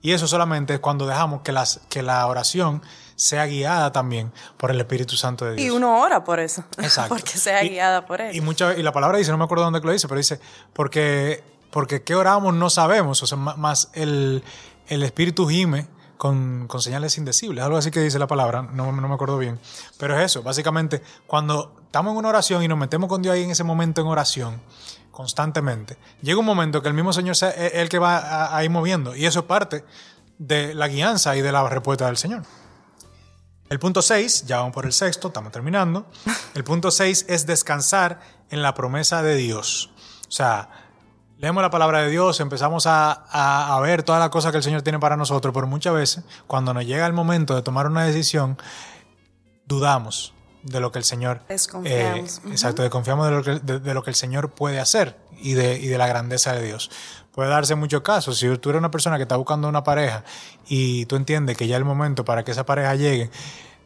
Y 0.00 0.12
eso 0.12 0.26
solamente 0.28 0.74
es 0.74 0.80
cuando 0.80 1.06
dejamos 1.06 1.42
que, 1.42 1.52
las, 1.52 1.80
que 1.88 2.02
la 2.02 2.24
oración 2.26 2.82
sea 3.16 3.46
guiada 3.46 3.90
también 3.92 4.32
por 4.56 4.70
el 4.70 4.80
Espíritu 4.80 5.16
Santo 5.16 5.44
de 5.44 5.54
Dios. 5.54 5.66
Y 5.66 5.70
uno 5.70 6.00
ora 6.00 6.22
por 6.24 6.38
eso. 6.40 6.64
Exacto. 6.78 7.10
Porque 7.14 7.36
sea 7.38 7.62
Y- 7.64 7.70
guiada 7.70 8.06
por 8.06 8.20
él. 8.20 8.34
Y, 8.34 8.40
mucha, 8.40 8.74
y 8.76 8.82
la 8.82 8.92
palabra 8.92 9.18
dice, 9.18 9.30
no 9.32 9.38
me 9.38 9.44
acuerdo 9.44 9.64
dónde 9.64 9.80
lo 9.80 9.90
dice, 9.92 10.06
pero 10.08 10.18
dice, 10.18 10.40
porque, 10.72 11.42
porque 11.70 12.02
qué 12.02 12.14
oramos 12.16 12.54
no 12.54 12.70
sabemos, 12.70 13.22
o 13.22 13.26
sea, 13.26 13.38
más 13.38 13.90
el, 13.94 14.42
el 14.88 15.02
Espíritu 15.02 15.46
gime 15.48 15.88
con, 16.18 16.68
señales 16.80 17.16
indecibles, 17.16 17.64
algo 17.64 17.78
así 17.78 17.90
que 17.90 18.00
dice 18.00 18.18
la 18.18 18.26
palabra, 18.26 18.62
no, 18.62 18.92
me 18.92 19.14
acuerdo 19.14 19.38
bien. 19.38 19.58
Pero 19.96 20.18
es 20.18 20.26
eso, 20.26 20.42
básicamente, 20.42 21.00
cuando 21.26 21.76
estamos 21.86 22.12
en 22.12 22.18
una 22.18 22.28
oración 22.28 22.62
y 22.62 22.68
nos 22.68 22.76
metemos 22.76 23.08
con 23.08 23.22
Dios 23.22 23.34
ahí 23.34 23.44
en 23.44 23.50
ese 23.50 23.64
momento 23.64 24.02
en 24.02 24.08
oración, 24.08 24.60
constantemente, 25.12 25.96
llega 26.20 26.38
un 26.38 26.44
momento 26.44 26.82
que 26.82 26.88
el 26.88 26.94
mismo 26.94 27.12
Señor 27.12 27.32
es 27.32 27.42
el 27.42 27.88
que 27.88 27.98
va 27.98 28.18
a, 28.18 28.56
a 28.56 28.64
ir 28.64 28.70
moviendo, 28.70 29.16
y 29.16 29.24
eso 29.24 29.40
es 29.40 29.46
parte 29.46 29.84
de 30.38 30.74
la 30.74 30.88
guianza 30.88 31.36
y 31.36 31.40
de 31.40 31.52
la 31.52 31.66
respuesta 31.68 32.06
del 32.06 32.16
Señor. 32.16 32.42
El 33.68 33.78
punto 33.78 34.02
6, 34.02 34.46
ya 34.46 34.58
vamos 34.58 34.72
por 34.72 34.86
el 34.86 34.92
sexto, 34.92 35.28
estamos 35.28 35.52
terminando. 35.52 36.06
El 36.54 36.64
punto 36.64 36.90
6 36.90 37.26
es 37.28 37.46
descansar 37.46 38.20
en 38.50 38.62
la 38.62 38.74
promesa 38.74 39.22
de 39.22 39.36
Dios. 39.36 39.90
O 40.26 40.30
sea, 40.30 40.87
leemos 41.38 41.62
la 41.62 41.70
palabra 41.70 42.02
de 42.02 42.10
Dios, 42.10 42.40
empezamos 42.40 42.86
a, 42.86 43.12
a- 43.30 43.76
a 43.76 43.80
ver 43.80 44.02
todas 44.02 44.20
las 44.20 44.28
cosas 44.30 44.50
que 44.52 44.58
el 44.58 44.62
Señor 44.64 44.82
tiene 44.82 44.98
para 44.98 45.16
nosotros, 45.16 45.54
pero 45.54 45.66
muchas 45.66 45.94
veces, 45.94 46.24
cuando 46.46 46.74
nos 46.74 46.84
llega 46.84 47.06
el 47.06 47.12
momento 47.12 47.54
de 47.54 47.62
tomar 47.62 47.86
una 47.86 48.04
decisión, 48.04 48.58
dudamos 49.66 50.34
de 50.62 50.80
lo 50.80 50.90
que 50.92 50.98
el 50.98 51.04
Señor... 51.04 51.40
Desconfiamos. 51.48 52.38
eh, 52.38 52.48
Exacto, 52.50 52.82
desconfiamos 52.82 53.26
de 53.26 53.32
lo, 53.32 53.42
que, 53.42 53.50
de- 53.60 53.78
de 53.80 53.94
lo 53.94 54.02
que 54.02 54.10
el 54.10 54.16
Señor 54.16 54.50
puede 54.50 54.80
hacer 54.80 55.16
y 55.40 55.54
de, 55.54 55.78
y 55.78 55.86
de 55.86 55.98
la 55.98 56.06
grandeza 56.06 56.52
de 56.52 56.62
Dios. 56.64 56.90
Puede 57.32 57.50
darse 57.50 57.76
muchos 57.76 58.00
casos. 58.02 58.38
Si 58.38 58.48
tú 58.58 58.70
eres 58.70 58.80
una 58.80 58.90
persona 58.90 59.16
que 59.16 59.22
está 59.22 59.36
buscando 59.36 59.68
una 59.68 59.84
pareja 59.84 60.24
y 60.68 61.06
tú 61.06 61.14
entiendes 61.16 61.56
que 61.56 61.68
ya 61.68 61.76
es 61.76 61.78
el 61.78 61.84
momento 61.84 62.24
para 62.24 62.42
que 62.44 62.50
esa 62.50 62.66
pareja 62.66 62.96
llegue 62.96 63.30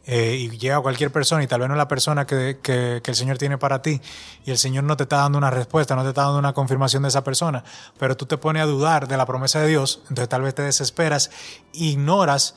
eh, 0.05 0.35
y 0.35 0.49
llega 0.57 0.81
cualquier 0.81 1.11
persona 1.11 1.43
y 1.43 1.47
tal 1.47 1.61
vez 1.61 1.69
no 1.69 1.75
es 1.75 1.77
la 1.77 1.87
persona 1.87 2.27
que, 2.27 3.01
el 3.05 3.15
Señor 3.15 3.37
tiene 3.37 3.57
para 3.57 3.81
ti 3.81 4.01
y 4.45 4.51
el 4.51 4.57
Señor 4.57 4.83
no 4.83 4.97
te 4.97 5.03
está 5.03 5.17
dando 5.17 5.37
una 5.37 5.49
respuesta, 5.49 5.95
no 5.95 6.03
te 6.03 6.09
está 6.09 6.23
dando 6.23 6.39
una 6.39 6.53
confirmación 6.53 7.03
de 7.03 7.09
esa 7.09 7.23
persona, 7.23 7.63
pero 7.97 8.17
tú 8.17 8.25
te 8.25 8.37
pones 8.37 8.63
a 8.63 8.65
dudar 8.65 9.07
de 9.07 9.15
la 9.15 9.25
promesa 9.25 9.61
de 9.61 9.67
Dios, 9.67 10.01
entonces 10.03 10.27
tal 10.27 10.41
vez 10.41 10.55
te 10.55 10.61
desesperas, 10.61 11.31
ignoras 11.71 12.55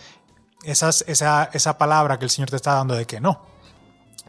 esas, 0.64 1.04
esa, 1.06 1.48
esa 1.52 1.78
palabra 1.78 2.18
que 2.18 2.24
el 2.24 2.30
Señor 2.30 2.50
te 2.50 2.56
está 2.56 2.74
dando 2.74 2.94
de 2.94 3.06
que 3.06 3.20
no. 3.20 3.54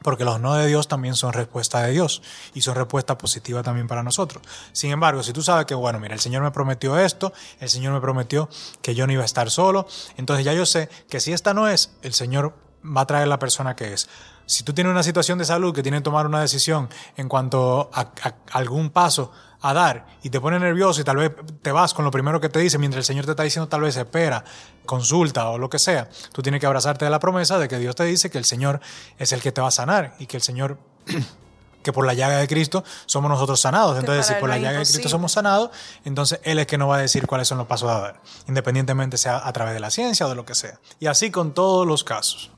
Porque 0.03 0.23
los 0.23 0.39
no 0.39 0.53
de 0.53 0.67
Dios 0.67 0.87
también 0.87 1.15
son 1.15 1.33
respuesta 1.33 1.81
de 1.81 1.91
Dios 1.91 2.21
y 2.53 2.61
son 2.61 2.75
respuesta 2.75 3.17
positiva 3.17 3.63
también 3.63 3.87
para 3.87 4.03
nosotros. 4.03 4.43
Sin 4.71 4.91
embargo, 4.91 5.23
si 5.23 5.33
tú 5.33 5.41
sabes 5.41 5.65
que, 5.65 5.73
bueno, 5.73 5.99
mira, 5.99 6.13
el 6.13 6.19
Señor 6.19 6.43
me 6.43 6.51
prometió 6.51 6.99
esto, 6.99 7.33
el 7.59 7.67
Señor 7.67 7.93
me 7.93 7.99
prometió 7.99 8.47
que 8.83 8.93
yo 8.93 9.07
no 9.07 9.13
iba 9.13 9.23
a 9.23 9.25
estar 9.25 9.49
solo, 9.49 9.87
entonces 10.15 10.45
ya 10.45 10.53
yo 10.53 10.67
sé 10.67 10.87
que 11.09 11.19
si 11.19 11.33
esta 11.33 11.55
no 11.55 11.67
es, 11.67 11.97
el 12.03 12.13
Señor 12.13 12.66
va 12.83 13.01
a 13.01 13.07
traer 13.07 13.27
la 13.27 13.39
persona 13.39 13.75
que 13.75 13.93
es. 13.93 14.09
si 14.45 14.63
tú 14.63 14.73
tienes 14.73 14.91
una 14.91 15.03
situación 15.03 15.37
de 15.37 15.45
salud 15.45 15.73
que 15.73 15.83
tienes 15.83 16.01
que 16.01 16.05
tomar 16.05 16.25
una 16.25 16.41
decisión 16.41 16.89
en 17.15 17.27
cuanto 17.27 17.89
a, 17.93 18.01
a 18.01 18.35
algún 18.51 18.89
paso 18.89 19.31
a 19.61 19.73
dar 19.73 20.05
y 20.21 20.29
te 20.29 20.39
pone 20.39 20.59
nervioso 20.59 21.01
y 21.01 21.03
tal 21.03 21.17
vez 21.17 21.31
te 21.61 21.71
vas 21.71 21.93
con 21.93 22.05
lo 22.05 22.11
primero 22.11 22.39
que 22.39 22.49
te 22.49 22.59
dice 22.59 22.77
mientras 22.77 22.99
el 22.99 23.05
Señor 23.05 23.25
te 23.25 23.31
está 23.31 23.43
diciendo 23.43 23.67
tal 23.67 23.81
vez 23.81 23.97
espera, 23.97 24.43
consulta 24.85 25.49
o 25.49 25.57
lo 25.57 25.69
que 25.69 25.79
sea, 25.79 26.09
tú 26.31 26.41
tienes 26.41 26.61
que 26.61 26.67
abrazarte 26.67 27.05
de 27.05 27.11
la 27.11 27.19
promesa 27.19 27.57
de 27.59 27.67
que 27.67 27.77
Dios 27.77 27.95
te 27.95 28.03
dice 28.03 28.29
que 28.29 28.37
el 28.37 28.45
Señor 28.45 28.79
es 29.17 29.31
el 29.31 29.41
que 29.41 29.51
te 29.51 29.61
va 29.61 29.69
a 29.69 29.71
sanar 29.71 30.15
y 30.19 30.27
que 30.27 30.37
el 30.37 30.43
Señor 30.43 30.77
que 31.87 31.93
por 31.93 32.05
la 32.05 32.13
llaga 32.13 32.37
de 32.37 32.47
Cristo 32.49 32.83
somos 33.05 33.29
nosotros 33.29 33.61
sanados. 33.61 33.97
Entonces, 33.97 34.25
si 34.25 34.33
por 34.41 34.49
la 34.49 34.57
llaga 34.57 34.79
de 34.79 34.85
Cristo 34.85 35.07
somos 35.07 35.31
sanados, 35.31 35.69
entonces 36.03 36.41
Él 36.43 36.59
es 36.59 36.67
que 36.67 36.77
nos 36.77 36.89
va 36.89 36.97
a 36.97 36.99
decir 36.99 37.25
cuáles 37.25 37.47
son 37.47 37.57
los 37.57 37.67
pasos 37.67 37.89
a 37.89 37.99
dar, 37.99 38.21
independientemente 38.45 39.17
sea 39.17 39.47
a 39.47 39.53
través 39.53 39.73
de 39.73 39.79
la 39.79 39.89
ciencia 39.89 40.25
o 40.25 40.29
de 40.29 40.35
lo 40.35 40.45
que 40.45 40.53
sea. 40.53 40.81
Y 40.99 41.07
así 41.07 41.31
con 41.31 41.53
todos 41.53 41.87
los 41.87 42.03
casos. 42.03 42.51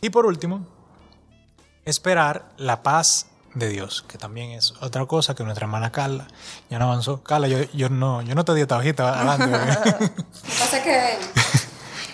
Y 0.00 0.10
por 0.10 0.26
último, 0.26 0.66
esperar 1.84 2.50
la 2.56 2.82
paz 2.82 3.26
de 3.54 3.68
Dios, 3.68 4.04
que 4.06 4.18
también 4.18 4.50
es 4.50 4.74
otra 4.80 5.04
cosa 5.06 5.34
que 5.34 5.42
nuestra 5.42 5.64
hermana 5.64 5.90
Carla 5.90 6.28
ya 6.70 6.78
no 6.78 6.86
avanzó. 6.86 7.22
Carla, 7.22 7.48
yo, 7.48 7.58
yo 7.72 7.88
no, 7.88 8.22
yo 8.22 8.34
no 8.34 8.44
te 8.44 8.54
di 8.54 8.60
esta 8.60 8.76
hojita 8.76 9.14
adelante. 9.14 9.46
bebé. 9.58 10.12
Pasa 10.58 10.82
que 10.82 11.18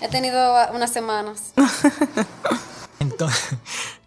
he 0.00 0.08
tenido 0.08 0.54
unas 0.72 0.92
semanas. 0.92 1.52
Entonces, 3.00 3.58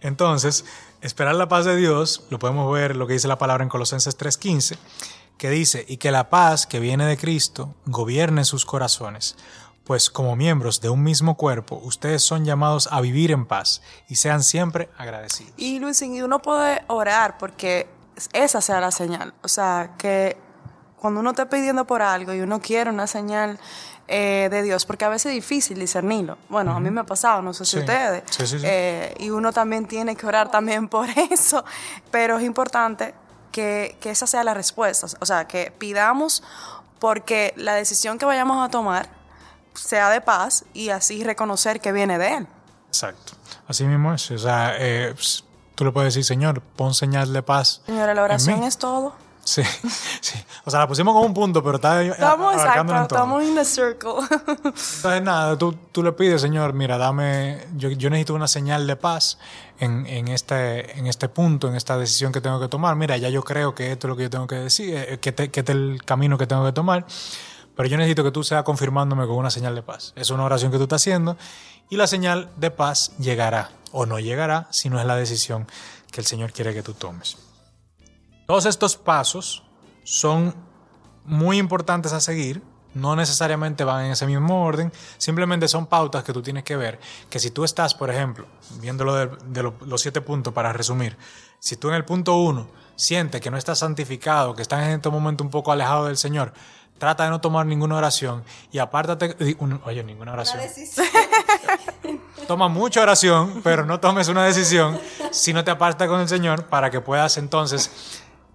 entonces, 0.02 0.66
esperar 1.02 1.36
la 1.36 1.48
paz 1.48 1.66
de 1.66 1.76
Dios, 1.76 2.24
lo 2.30 2.40
podemos 2.40 2.72
ver 2.74 2.96
lo 2.96 3.06
que 3.06 3.14
dice 3.14 3.28
la 3.28 3.38
palabra 3.38 3.64
en 3.64 3.70
Colosenses 3.70 4.18
3:15, 4.18 4.78
que 5.38 5.50
dice, 5.52 5.86
y 5.88 5.98
que 5.98 6.10
la 6.10 6.30
paz 6.30 6.66
que 6.66 6.80
viene 6.80 7.06
de 7.06 7.18
Cristo 7.18 7.76
gobierne 7.86 8.44
sus 8.44 8.66
corazones, 8.66 9.36
pues 9.88 10.10
como 10.10 10.36
miembros 10.36 10.82
de 10.82 10.90
un 10.90 11.02
mismo 11.02 11.36
cuerpo, 11.36 11.80
ustedes 11.82 12.22
son 12.22 12.44
llamados 12.46 12.90
a 12.92 13.00
vivir 13.02 13.32
en 13.32 13.46
paz 13.46 13.82
y 14.10 14.16
sean 14.16 14.44
siempre 14.44 14.90
agradecidos. 14.98 15.54
Y 15.58 15.80
Luis, 15.80 16.02
y 16.02 16.22
uno 16.22 16.40
puede 16.42 16.84
orar 16.88 17.38
porque 17.38 17.88
esa 18.34 18.60
sea 18.62 18.82
la 18.82 18.92
señal. 18.92 19.34
O 19.44 19.48
sea, 19.48 19.92
que 19.98 20.36
cuando 21.00 21.22
uno 21.22 21.30
está 21.30 21.48
pidiendo 21.50 21.86
por 21.88 22.02
algo 22.02 22.34
y 22.34 22.42
uno 22.42 22.60
quiere 22.60 22.90
una 22.90 23.08
señal 23.08 23.58
eh, 24.10 24.50
de 24.52 24.62
Dios, 24.62 24.86
porque 24.86 25.06
a 25.06 25.10
veces 25.10 25.28
es 25.28 25.36
difícil 25.36 25.80
discernirlo. 25.80 26.38
Bueno, 26.50 26.76
a 26.76 26.80
mí 26.82 26.90
me 26.92 27.02
ha 27.02 27.06
pasado, 27.06 27.42
no 27.42 27.54
sé 27.54 27.64
si 27.66 27.72
Sí. 27.72 27.78
ustedes. 27.80 28.24
Sí, 28.30 28.46
sí, 28.48 28.60
sí. 28.60 28.66
Eh, 28.68 29.14
y 29.20 29.30
uno 29.30 29.54
también 29.54 29.86
tiene 29.86 30.16
que 30.18 30.26
orar 30.26 30.52
también 30.52 30.88
por 30.90 31.08
eso. 31.32 31.64
Pero 32.12 32.38
es 32.40 32.44
importante 32.44 33.14
que, 33.54 33.98
que 34.02 34.10
esa 34.10 34.28
sea 34.28 34.44
la 34.44 34.54
respuesta. 34.54 35.08
O 35.22 35.26
sea, 35.26 35.48
que 35.48 35.72
pidamos 35.78 36.44
porque 37.00 37.54
la 37.56 37.74
decisión 37.74 38.18
que 38.18 38.26
vayamos 38.26 38.66
a 38.66 38.70
tomar 38.70 39.16
sea 39.78 40.10
de 40.10 40.22
paz 40.22 40.66
y 40.74 40.90
así 40.90 41.24
reconocer 41.24 41.80
que 41.80 41.92
viene 41.92 42.18
de 42.18 42.34
Él. 42.38 42.48
Exacto. 42.88 43.34
Así 43.68 43.84
mismo 43.86 44.14
es. 44.14 44.30
O 44.32 44.38
sea, 44.38 44.76
eh, 44.78 45.12
pues, 45.14 45.44
tú 45.76 45.86
le 45.86 45.92
puedes 45.92 46.14
decir, 46.14 46.26
Señor, 46.26 46.62
pon 46.62 46.94
señal 46.94 47.32
de 47.34 47.44
paz. 47.44 47.82
Señora, 47.86 48.14
la 48.14 48.22
en 48.22 48.26
oración 48.26 48.60
mí". 48.62 48.66
es 48.66 48.78
todo. 48.78 49.14
Sí, 49.44 49.64
sí. 50.22 50.38
O 50.66 50.72
sea, 50.72 50.82
la 50.82 50.88
pusimos 50.90 51.14
como 51.14 51.26
un 51.26 51.34
punto, 51.34 51.64
pero 51.64 51.76
está 51.78 52.02
Estamos 52.04 52.54
exacto, 52.54 52.94
en 52.94 53.02
estamos 53.04 53.44
in 53.44 53.56
the 53.56 53.64
circle. 53.64 54.16
Entonces, 54.66 55.22
nada, 55.22 55.58
tú, 55.58 55.74
tú 55.94 56.04
le 56.04 56.12
pides, 56.12 56.42
Señor, 56.42 56.74
mira, 56.74 56.98
dame, 56.98 57.66
yo, 57.78 57.90
yo 57.90 58.10
necesito 58.10 58.34
una 58.34 58.50
señal 58.50 58.86
de 58.88 58.98
paz 58.98 59.38
en, 59.80 60.06
en, 60.06 60.28
este, 60.28 61.00
en 61.00 61.08
este 61.08 61.30
punto, 61.30 61.70
en 61.70 61.76
esta 61.76 61.98
decisión 61.98 62.34
que 62.34 62.42
tengo 62.42 62.60
que 62.60 62.68
tomar. 62.68 62.98
Mira, 62.98 63.16
ya 63.16 63.30
yo 63.30 63.42
creo 63.42 63.74
que 63.74 63.94
esto 63.94 64.08
es 64.08 64.10
lo 64.10 64.18
que 64.18 64.24
yo 64.24 64.30
tengo 64.30 64.48
que 64.48 64.56
decir, 64.56 64.94
eh, 64.98 65.20
que, 65.22 65.32
te- 65.32 65.50
que 65.50 65.62
este 65.62 65.72
es 65.72 65.78
el 65.78 66.02
camino 66.04 66.38
que 66.38 66.46
tengo 66.48 66.66
que 66.66 66.74
tomar, 66.74 67.06
pero 67.78 67.88
yo 67.88 67.96
necesito 67.96 68.24
que 68.24 68.32
tú 68.32 68.44
seas 68.44 68.64
confirmándome 68.64 69.26
con 69.28 69.38
una 69.38 69.50
señal 69.52 69.76
de 69.76 69.84
paz. 69.84 70.12
Es 70.18 70.30
una 70.32 70.44
oración 70.44 70.72
que 70.72 70.78
tú 70.78 70.84
estás 70.84 71.02
haciendo 71.02 71.38
y 71.90 71.96
la 71.96 72.08
señal 72.08 72.50
de 72.58 72.72
paz 72.72 73.14
llegará 73.20 73.70
o 73.94 74.06
no 74.06 74.20
llegará 74.20 74.68
si 74.72 74.90
no 74.90 75.00
es 75.00 75.06
la 75.06 75.16
decisión 75.16 75.68
que 76.12 76.20
el 76.20 76.28
Señor 76.28 76.52
quiere 76.52 76.74
que 76.74 76.84
tú 76.84 76.94
tomes. 76.94 77.38
Todos 78.48 78.66
estos 78.66 78.98
pasos 78.98 79.64
son 80.04 80.56
muy 81.24 81.58
importantes 81.58 82.14
a 82.14 82.20
seguir, 82.22 82.64
no 82.94 83.16
necesariamente 83.16 83.84
van 83.84 84.06
en 84.06 84.12
ese 84.14 84.26
mismo 84.26 84.64
orden, 84.66 84.92
simplemente 85.18 85.68
son 85.68 85.86
pautas 85.86 86.24
que 86.24 86.34
tú 86.34 86.42
tienes 86.42 86.64
que 86.64 86.76
ver, 86.78 87.00
que 87.30 87.40
si 87.40 87.52
tú 87.52 87.64
estás, 87.64 87.94
por 87.94 88.10
ejemplo, 88.10 88.48
viéndolo 88.80 89.14
de, 89.16 89.30
de 89.46 89.64
lo- 89.64 89.76
los 89.86 90.02
siete 90.02 90.22
puntos 90.22 90.54
para 90.54 90.74
resumir, 90.74 91.16
si 91.60 91.76
tú 91.76 91.90
en 91.90 91.96
el 91.96 92.06
punto 92.06 92.38
uno 92.38 92.70
sientes 92.96 93.42
que 93.42 93.52
no 93.52 93.58
estás 93.58 93.80
santificado, 93.80 94.56
que 94.56 94.62
estás 94.62 94.84
en 94.86 94.92
este 94.94 95.10
momento 95.10 95.44
un 95.44 95.52
poco 95.52 95.72
alejado 95.72 96.06
del 96.06 96.18
Señor, 96.18 96.54
trata 96.98 97.24
de 97.26 97.30
no 97.30 97.42
tomar 97.42 97.66
ninguna 97.66 97.96
oración 97.96 98.44
y 98.72 98.80
apártate, 98.80 99.36
un- 99.60 99.82
oye, 99.86 100.04
ninguna 100.04 100.34
oración. 100.34 100.60
Toma 102.48 102.68
mucha 102.70 103.02
oración, 103.02 103.62
pero 103.64 103.86
no 103.86 104.00
tomes 104.00 104.28
una 104.30 104.46
decisión 104.46 105.00
si 105.32 105.54
no 105.54 105.64
te 105.64 105.72
apartas 105.72 106.08
con 106.08 106.22
el 106.22 106.30
Señor 106.30 106.66
para 106.66 106.90
que 106.90 107.02
puedas 107.02 107.38
entonces 107.38 107.92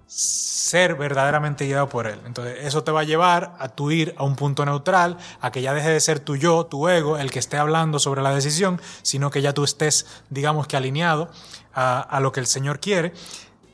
ser 0.06 0.94
verdaderamente 0.94 1.66
guiado 1.66 1.88
por 1.88 2.06
Él. 2.06 2.18
Entonces, 2.24 2.56
eso 2.64 2.82
te 2.82 2.90
va 2.92 3.00
a 3.00 3.04
llevar 3.04 3.54
a 3.58 3.68
tu 3.68 3.90
ir 3.90 4.14
a 4.16 4.24
un 4.24 4.36
punto 4.36 4.64
neutral, 4.64 5.18
a 5.40 5.50
que 5.50 5.60
ya 5.60 5.74
deje 5.74 5.90
de 5.90 6.00
ser 6.00 6.20
tu 6.20 6.36
yo, 6.36 6.64
tu 6.64 6.88
ego, 6.88 7.18
el 7.18 7.30
que 7.30 7.38
esté 7.38 7.58
hablando 7.58 7.98
sobre 7.98 8.22
la 8.22 8.30
decisión, 8.34 8.80
sino 9.02 9.30
que 9.30 9.42
ya 9.42 9.52
tú 9.52 9.64
estés, 9.64 10.06
digamos 10.30 10.66
que 10.66 10.76
alineado 10.78 11.30
a, 11.74 12.00
a 12.00 12.20
lo 12.20 12.32
que 12.32 12.40
el 12.40 12.46
Señor 12.46 12.80
quiere. 12.80 13.12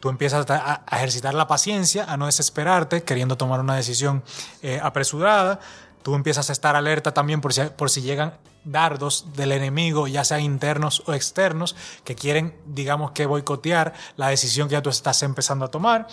Tú 0.01 0.09
empiezas 0.09 0.49
a, 0.51 0.85
ejercitar 0.93 1.35
la 1.35 1.47
paciencia, 1.47 2.05
a 2.05 2.17
no 2.17 2.27
desesperarte, 2.27 3.03
queriendo 3.03 3.37
tomar 3.37 3.61
una 3.61 3.75
decisión 3.75 4.23
eh, 4.63 4.81
apresurada. 4.83 5.61
Tú 6.03 6.15
empiezas 6.15 6.49
a 6.51 6.53
estar 6.53 6.77
alerta 6.77 7.13
también 7.13 7.41
por 7.41 7.53
si, 7.53 8.03
llegan 8.03 8.39
dardos 8.65 9.27
del 9.35 9.53
enemigo, 9.53 10.07
ya 10.07 10.25
sea 10.25 10.39
internos 10.39 11.03
o 11.07 11.15
externos, 11.15 11.75
que 12.05 12.15
quieren, 12.15 12.57
digamos 12.67 13.11
que 13.11 13.27
boicotear 13.27 13.95
la 14.17 14.29
decisión 14.29 14.69
que 14.69 14.75
ya 14.75 14.83
tú 14.83 14.91
estás 14.91 15.23
empezando 15.23 15.65
a 15.65 15.69
tomar. 15.69 16.07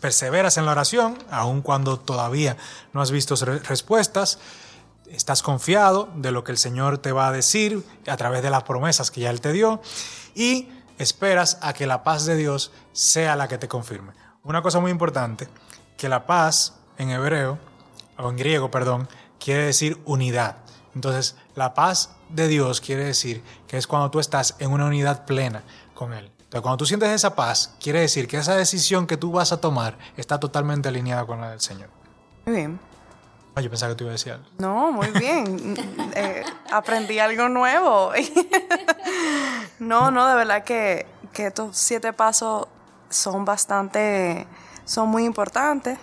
Perseveras 0.00 0.56
en 0.56 0.66
la 0.66 0.72
oración, 0.72 1.16
aun 1.30 1.62
cuando 1.62 2.00
todavía 2.00 2.56
no 2.92 3.00
has 3.00 3.12
visto 3.12 3.36
re- 3.36 3.60
respuestas. 3.60 4.40
Estás 5.08 5.42
confiado 5.42 6.08
de 6.16 6.32
lo 6.32 6.42
que 6.42 6.50
el 6.50 6.58
Señor 6.58 6.98
te 6.98 7.12
va 7.12 7.28
a 7.28 7.32
decir 7.32 7.84
a 8.08 8.16
través 8.16 8.42
de 8.42 8.50
las 8.50 8.64
promesas 8.64 9.12
que 9.12 9.20
ya 9.20 9.30
Él 9.30 9.40
te 9.40 9.52
dio. 9.52 9.80
Y 10.34 10.68
esperas 11.02 11.58
a 11.60 11.72
que 11.72 11.86
la 11.86 12.02
paz 12.02 12.24
de 12.24 12.36
Dios 12.36 12.72
sea 12.92 13.36
la 13.36 13.48
que 13.48 13.58
te 13.58 13.68
confirme. 13.68 14.12
Una 14.44 14.62
cosa 14.62 14.80
muy 14.80 14.90
importante, 14.90 15.48
que 15.96 16.08
la 16.08 16.26
paz 16.26 16.74
en 16.98 17.10
hebreo, 17.10 17.58
o 18.18 18.30
en 18.30 18.36
griego, 18.36 18.70
perdón, 18.70 19.08
quiere 19.38 19.64
decir 19.64 20.00
unidad. 20.04 20.56
Entonces, 20.94 21.36
la 21.54 21.74
paz 21.74 22.10
de 22.28 22.48
Dios 22.48 22.80
quiere 22.80 23.04
decir 23.04 23.42
que 23.66 23.76
es 23.76 23.86
cuando 23.86 24.10
tú 24.10 24.20
estás 24.20 24.56
en 24.58 24.70
una 24.70 24.86
unidad 24.86 25.24
plena 25.24 25.62
con 25.94 26.12
Él. 26.12 26.30
Entonces, 26.38 26.60
cuando 26.60 26.76
tú 26.76 26.86
sientes 26.86 27.08
esa 27.10 27.34
paz, 27.34 27.74
quiere 27.80 28.00
decir 28.00 28.28
que 28.28 28.36
esa 28.36 28.54
decisión 28.54 29.06
que 29.06 29.16
tú 29.16 29.32
vas 29.32 29.52
a 29.52 29.60
tomar 29.60 29.96
está 30.16 30.38
totalmente 30.38 30.88
alineada 30.88 31.24
con 31.24 31.40
la 31.40 31.50
del 31.50 31.60
Señor. 31.60 31.88
Muy 32.44 32.56
bien. 32.56 32.78
Ah, 33.54 33.60
yo 33.60 33.68
pensaba 33.68 33.92
que 33.92 33.96
tú 33.96 34.04
ibas 34.04 34.12
a 34.12 34.14
decir 34.14 34.32
algo. 34.32 34.46
No, 34.58 34.92
muy 34.92 35.08
bien. 35.10 35.76
Eh, 36.14 36.44
aprendí 36.70 37.18
algo 37.18 37.48
nuevo. 37.48 38.12
no, 39.82 40.10
no, 40.10 40.26
de 40.28 40.34
verdad 40.36 40.64
que, 40.64 41.06
que 41.32 41.46
estos 41.48 41.76
siete 41.76 42.12
pasos 42.12 42.66
son 43.10 43.44
bastante, 43.44 44.46
son 44.84 45.08
muy 45.08 45.24
importantes. 45.24 45.98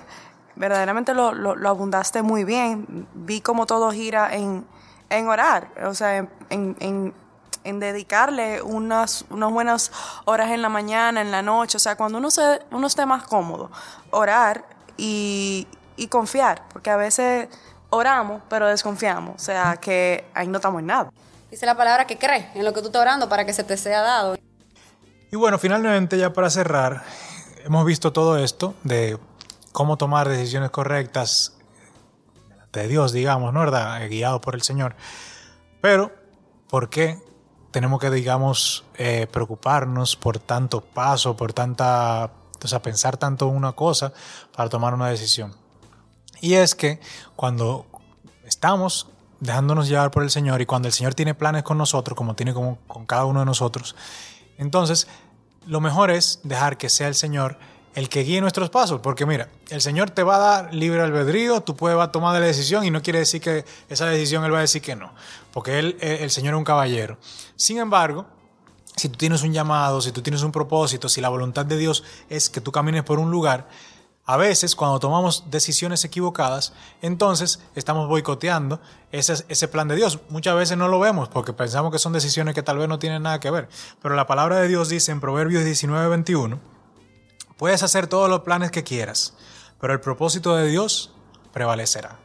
Verdaderamente 0.56 1.14
lo, 1.14 1.32
lo, 1.34 1.56
lo 1.56 1.70
abundaste 1.70 2.22
muy 2.22 2.44
bien. 2.44 3.08
Vi 3.14 3.42
cómo 3.42 3.66
todo 3.66 3.92
gira 3.92 4.34
en, 4.36 4.66
en 5.10 5.28
orar, 5.28 5.70
o 5.86 5.94
sea, 5.94 6.18
en, 6.18 6.30
en, 6.50 6.76
en- 6.80 7.14
en 7.66 7.78
dedicarle 7.82 8.62
unas, 8.62 9.26
unas 9.30 9.52
buenas 9.52 9.92
horas 10.24 10.50
en 10.52 10.62
la 10.62 10.70
mañana, 10.70 11.20
en 11.20 11.30
la 11.30 11.42
noche, 11.42 11.76
o 11.76 11.80
sea, 11.80 11.98
cuando 11.98 12.18
uno, 12.18 12.32
se, 12.32 12.62
uno 12.72 12.88
esté 12.88 13.06
más 13.06 13.24
cómodo, 13.24 13.70
orar 14.12 14.64
y, 14.96 15.68
y 15.98 16.08
confiar, 16.08 16.64
porque 16.72 16.90
a 16.90 16.96
veces 16.96 17.50
oramos, 17.90 18.42
pero 18.50 18.66
desconfiamos, 18.68 19.36
o 19.36 19.40
sea, 19.40 19.76
que 19.76 20.24
ahí 20.34 20.48
no 20.48 20.58
estamos 20.60 20.80
en 20.80 20.88
nada. 20.88 21.10
Dice 21.52 21.66
la 21.66 21.76
palabra 21.76 22.06
que 22.06 22.18
cree 22.18 22.50
en 22.54 22.64
lo 22.64 22.74
que 22.74 22.82
tú 22.82 22.88
estás 22.88 23.02
orando 23.02 23.28
para 23.28 23.46
que 23.46 23.54
se 23.54 23.64
te 23.64 23.76
sea 23.76 24.02
dado. 24.02 24.38
Y 25.32 25.36
bueno, 25.36 25.58
finalmente 25.58 26.18
ya 26.18 26.32
para 26.32 26.50
cerrar, 26.50 27.04
hemos 27.66 27.86
visto 27.86 28.14
todo 28.14 28.38
esto 28.38 28.76
de 28.84 29.18
cómo 29.72 29.98
tomar 29.98 30.30
decisiones 30.30 30.70
correctas 30.70 31.54
de 32.72 32.88
Dios, 32.88 33.14
digamos, 33.14 33.54
¿no? 33.54 33.62
¿Verdad? 33.62 34.08
Guiado 34.10 34.42
por 34.42 34.56
el 34.56 34.62
Señor. 34.62 34.96
Pero, 35.82 36.12
¿por 36.68 36.90
qué 36.90 37.20
tenemos 37.72 38.00
que, 38.00 38.12
digamos, 38.12 38.86
eh, 38.96 39.28
preocuparnos 39.32 40.16
por 40.16 40.40
tanto 40.40 40.82
paso, 40.82 41.36
por 41.36 41.54
tanta, 41.54 42.32
o 42.64 42.68
sea, 42.68 42.82
pensar 42.82 43.18
tanto 43.18 43.48
una 43.48 43.72
cosa 43.72 44.14
para 44.56 44.70
tomar 44.70 44.94
una 44.94 45.10
decisión? 45.10 45.56
Y 46.42 46.54
es 46.54 46.76
que 46.76 47.00
cuando 47.36 47.86
estamos 48.46 49.08
dejándonos 49.40 49.88
llevar 49.88 50.12
por 50.12 50.24
el 50.24 50.30
Señor 50.30 50.62
y 50.62 50.66
cuando 50.66 50.88
el 50.88 50.94
Señor 50.94 51.16
tiene 51.16 51.34
planes 51.34 51.64
con 51.64 51.78
nosotros, 51.78 52.16
como 52.16 52.36
tiene 52.36 52.54
con, 52.54 52.76
con 52.88 53.06
cada 53.06 53.26
uno 53.26 53.40
de 53.40 53.46
nosotros, 53.46 53.96
entonces 54.58 55.08
lo 55.66 55.82
mejor 55.82 56.12
es 56.12 56.40
dejar 56.44 56.78
que 56.78 56.90
sea 56.90 57.08
el 57.08 57.16
Señor 57.16 57.58
el 57.96 58.08
que 58.08 58.22
guíe 58.22 58.40
nuestros 58.40 58.70
pasos, 58.70 59.02
porque 59.02 59.26
mira, 59.26 59.50
el 59.70 59.82
Señor 59.82 60.12
te 60.12 60.24
va 60.24 60.36
a 60.36 60.40
dar 60.40 60.74
libre 60.74 61.02
albedrío, 61.02 61.62
tú 61.62 61.76
puedes 61.76 62.12
tomar 62.12 62.40
la 62.40 62.46
decisión 62.46 62.86
y 62.86 62.92
no 62.92 63.02
quiere 63.02 63.20
decir 63.20 63.42
que 63.42 63.66
esa 63.90 64.06
decisión 64.06 64.44
Él 64.46 64.54
va 64.54 64.60
a 64.60 64.62
decir 64.62 64.82
que 64.82 64.96
no, 64.96 65.12
porque 65.52 65.80
él, 65.80 65.98
el 66.00 66.30
Señor 66.30 66.54
es 66.54 66.58
un 66.60 66.64
caballero. 66.64 67.18
Sin 67.56 67.78
embargo, 67.78 68.26
si 68.96 69.10
tú 69.10 69.18
tienes 69.18 69.42
un 69.44 69.54
llamado, 69.54 70.02
si 70.02 70.12
tú 70.12 70.22
tienes 70.22 70.44
un 70.44 70.52
propósito, 70.52 71.10
si 71.10 71.20
la 71.20 71.30
voluntad 71.30 71.66
de 71.66 71.78
Dios 71.78 72.04
es 72.30 72.50
que 72.50 72.62
tú 72.62 72.72
camines 72.72 73.04
por 73.04 73.18
un 73.20 73.32
lugar, 73.32 73.68
a 74.30 74.38
veces 74.38 74.76
cuando 74.76 75.00
tomamos 75.00 75.46
decisiones 75.50 76.06
equivocadas, 76.06 76.72
entonces 77.02 77.62
estamos 77.74 78.08
boicoteando 78.08 78.80
ese, 79.12 79.68
plan 79.70 79.88
de 79.88 79.96
Dios. 79.96 80.20
Muchas 80.30 80.56
veces 80.56 80.78
no 80.78 80.88
lo 80.88 81.00
vemos 81.00 81.30
porque 81.30 81.52
pensamos 81.52 81.92
que 81.92 81.98
son 81.98 82.14
decisiones 82.14 82.54
que 82.54 82.62
tal 82.62 82.78
vez 82.78 82.88
no 82.88 83.00
tienen 83.00 83.24
nada 83.24 83.40
que 83.40 83.50
ver. 83.50 83.70
Pero 84.04 84.14
la 84.14 84.28
palabra 84.28 84.58
de 84.58 84.68
Dios 84.68 84.88
dice 84.88 85.12
en 85.12 85.20
Proverbios 85.20 85.66
19, 85.66 86.10
21, 86.10 86.60
puedes 87.58 87.82
hacer 87.82 88.06
todos 88.06 88.30
los 88.30 88.42
planes 88.42 88.70
que 88.70 88.84
quieras, 88.84 89.34
pero 89.82 89.94
el 89.94 90.00
propósito 90.00 90.56
de 90.56 90.68
Dios 90.68 91.12
prevalecerá. 91.52 92.20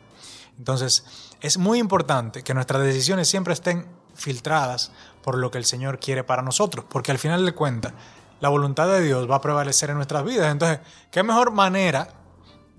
Entonces, 0.58 1.06
es 1.40 1.56
muy 1.56 1.78
importante 1.78 2.42
que 2.42 2.52
nuestras 2.52 2.82
decisiones 2.82 3.28
siempre 3.28 3.54
estén 3.54 3.86
filtradas 4.14 4.92
por 5.22 5.38
lo 5.38 5.50
que 5.50 5.56
el 5.56 5.64
Señor 5.64 6.00
quiere 6.00 6.22
para 6.22 6.42
nosotros, 6.42 6.84
porque 6.86 7.12
al 7.12 7.18
final 7.18 7.46
de 7.46 7.54
cuentas, 7.54 7.94
la 8.40 8.48
voluntad 8.48 8.88
de 8.88 9.00
Dios 9.00 9.30
va 9.30 9.36
a 9.36 9.40
prevalecer 9.40 9.90
en 9.90 9.96
nuestras 9.96 10.24
vidas. 10.24 10.50
Entonces, 10.50 10.80
¿qué 11.10 11.22
mejor 11.22 11.52
manera 11.52 12.08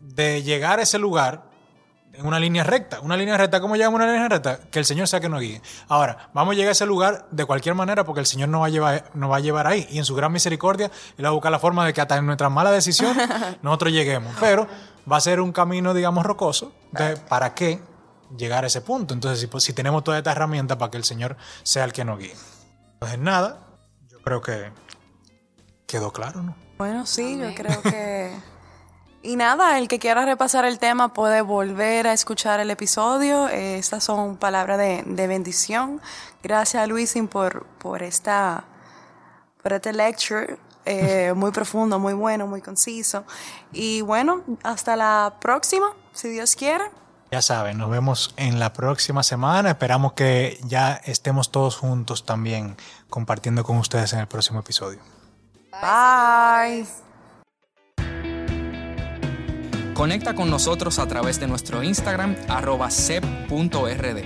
de 0.01 0.43
llegar 0.43 0.79
a 0.79 0.83
ese 0.83 0.99
lugar 0.99 1.43
en 2.13 2.25
una 2.25 2.39
línea 2.39 2.63
recta? 2.63 2.99
Una 3.01 3.17
línea 3.17 3.37
recta, 3.37 3.59
¿cómo 3.59 3.75
llegamos 3.75 3.99
a 3.99 4.03
una 4.03 4.13
línea 4.13 4.29
recta? 4.29 4.59
Que 4.71 4.79
el 4.79 4.85
Señor 4.85 5.07
sea 5.07 5.19
que 5.19 5.29
nos 5.29 5.41
guíe. 5.41 5.61
Ahora, 5.87 6.29
vamos 6.33 6.53
a 6.53 6.55
llegar 6.55 6.69
a 6.69 6.71
ese 6.73 6.85
lugar 6.85 7.27
de 7.31 7.45
cualquier 7.45 7.75
manera 7.75 8.03
porque 8.03 8.19
el 8.19 8.25
Señor 8.25 8.49
nos 8.49 8.61
va 8.61 8.67
a 8.67 8.69
llevar, 8.69 9.11
nos 9.13 9.31
va 9.31 9.37
a 9.37 9.39
llevar 9.39 9.67
ahí. 9.67 9.87
Y 9.91 9.97
en 9.97 10.05
su 10.05 10.15
gran 10.15 10.31
misericordia, 10.31 10.91
Él 11.17 11.25
va 11.25 11.29
a 11.29 11.33
buscar 11.33 11.51
la 11.51 11.59
forma 11.59 11.85
de 11.85 11.93
que 11.93 12.01
hasta 12.01 12.17
en 12.17 12.25
nuestras 12.25 12.51
malas 12.51 12.73
decisiones 12.73 13.27
nosotros 13.61 13.91
lleguemos. 13.91 14.33
Pero 14.39 14.67
va 15.11 15.17
a 15.17 15.21
ser 15.21 15.41
un 15.41 15.51
camino, 15.51 15.93
digamos, 15.93 16.25
rocoso. 16.25 16.73
De, 16.91 17.17
¿Para 17.17 17.53
qué 17.53 17.79
llegar 18.37 18.63
a 18.63 18.67
ese 18.67 18.81
punto? 18.81 19.13
Entonces, 19.13 19.39
si, 19.39 19.47
pues, 19.47 19.63
si 19.63 19.73
tenemos 19.73 20.03
toda 20.03 20.17
esta 20.17 20.31
herramienta 20.31 20.77
para 20.77 20.91
que 20.91 20.97
el 20.97 21.03
Señor 21.03 21.37
sea 21.63 21.83
el 21.83 21.93
que 21.93 22.05
nos 22.05 22.19
guíe. 22.19 22.35
Entonces, 22.93 23.19
nada, 23.19 23.59
yo 24.09 24.21
creo 24.21 24.41
que 24.41 24.71
quedó 25.87 26.11
claro, 26.11 26.41
¿no? 26.41 26.55
Bueno, 26.77 27.05
sí, 27.05 27.37
yo 27.37 27.53
creo 27.55 27.81
que... 27.81 28.31
Y 29.21 29.37
nada, 29.37 29.79
el 29.79 29.87
que 29.87 29.97
quiera 29.97 30.23
repasar 30.23 30.65
el 30.65 30.77
tema 30.77 31.11
puede 31.11 31.41
volver 31.41 32.05
a 32.05 32.13
escuchar 32.13 32.59
el 32.59 32.69
episodio. 32.69 33.47
Estas 33.47 34.03
son 34.03 34.37
palabras 34.37 34.77
de, 34.77 35.03
de 35.03 35.25
bendición. 35.25 35.99
Gracias 36.43 36.83
a 36.83 36.85
Luisin 36.85 37.27
por, 37.27 37.65
por, 37.79 38.03
esta, 38.03 38.65
por 39.63 39.73
este 39.73 39.93
lecture. 39.93 40.59
Eh, 40.85 41.33
muy 41.35 41.49
profundo, 41.49 41.97
muy 41.97 42.13
bueno, 42.13 42.45
muy 42.45 42.61
conciso. 42.61 43.23
Y 43.71 44.01
bueno, 44.01 44.43
hasta 44.61 44.95
la 44.95 45.33
próxima, 45.41 45.87
si 46.13 46.29
Dios 46.29 46.55
quiere. 46.55 46.83
Ya 47.31 47.41
saben, 47.41 47.79
nos 47.79 47.89
vemos 47.89 48.35
en 48.37 48.59
la 48.59 48.73
próxima 48.73 49.23
semana. 49.23 49.71
Esperamos 49.71 50.13
que 50.13 50.59
ya 50.65 51.01
estemos 51.03 51.49
todos 51.49 51.77
juntos 51.77 52.27
también 52.27 52.77
compartiendo 53.09 53.63
con 53.63 53.77
ustedes 53.77 54.13
en 54.13 54.19
el 54.19 54.27
próximo 54.27 54.59
episodio. 54.59 54.99
Bye. 55.81 56.85
Conecta 59.93 60.35
con 60.35 60.49
nosotros 60.49 60.99
a 60.99 61.07
través 61.07 61.39
de 61.39 61.47
nuestro 61.47 61.81
Instagram 61.81 62.35
arroba 62.49 62.91
sep.rd. 62.91 64.23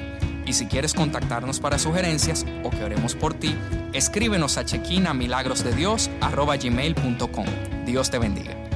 Y 0.48 0.54
si 0.54 0.66
quieres 0.66 0.96
contactarnos 0.96 1.60
para 1.60 1.78
sugerencias 1.78 2.44
o 2.64 2.72
que 2.72 2.84
oremos 2.84 3.14
por 3.14 3.36
ti, 3.36 3.56
escríbenos 3.94 4.58
a 4.58 4.66
chequina 4.66 5.14
milagrosdedios 5.14 6.10
arroba 6.22 6.58
gmail.com. 6.58 7.46
Dios 7.86 8.10
te 8.10 8.18
bendiga. 8.18 8.69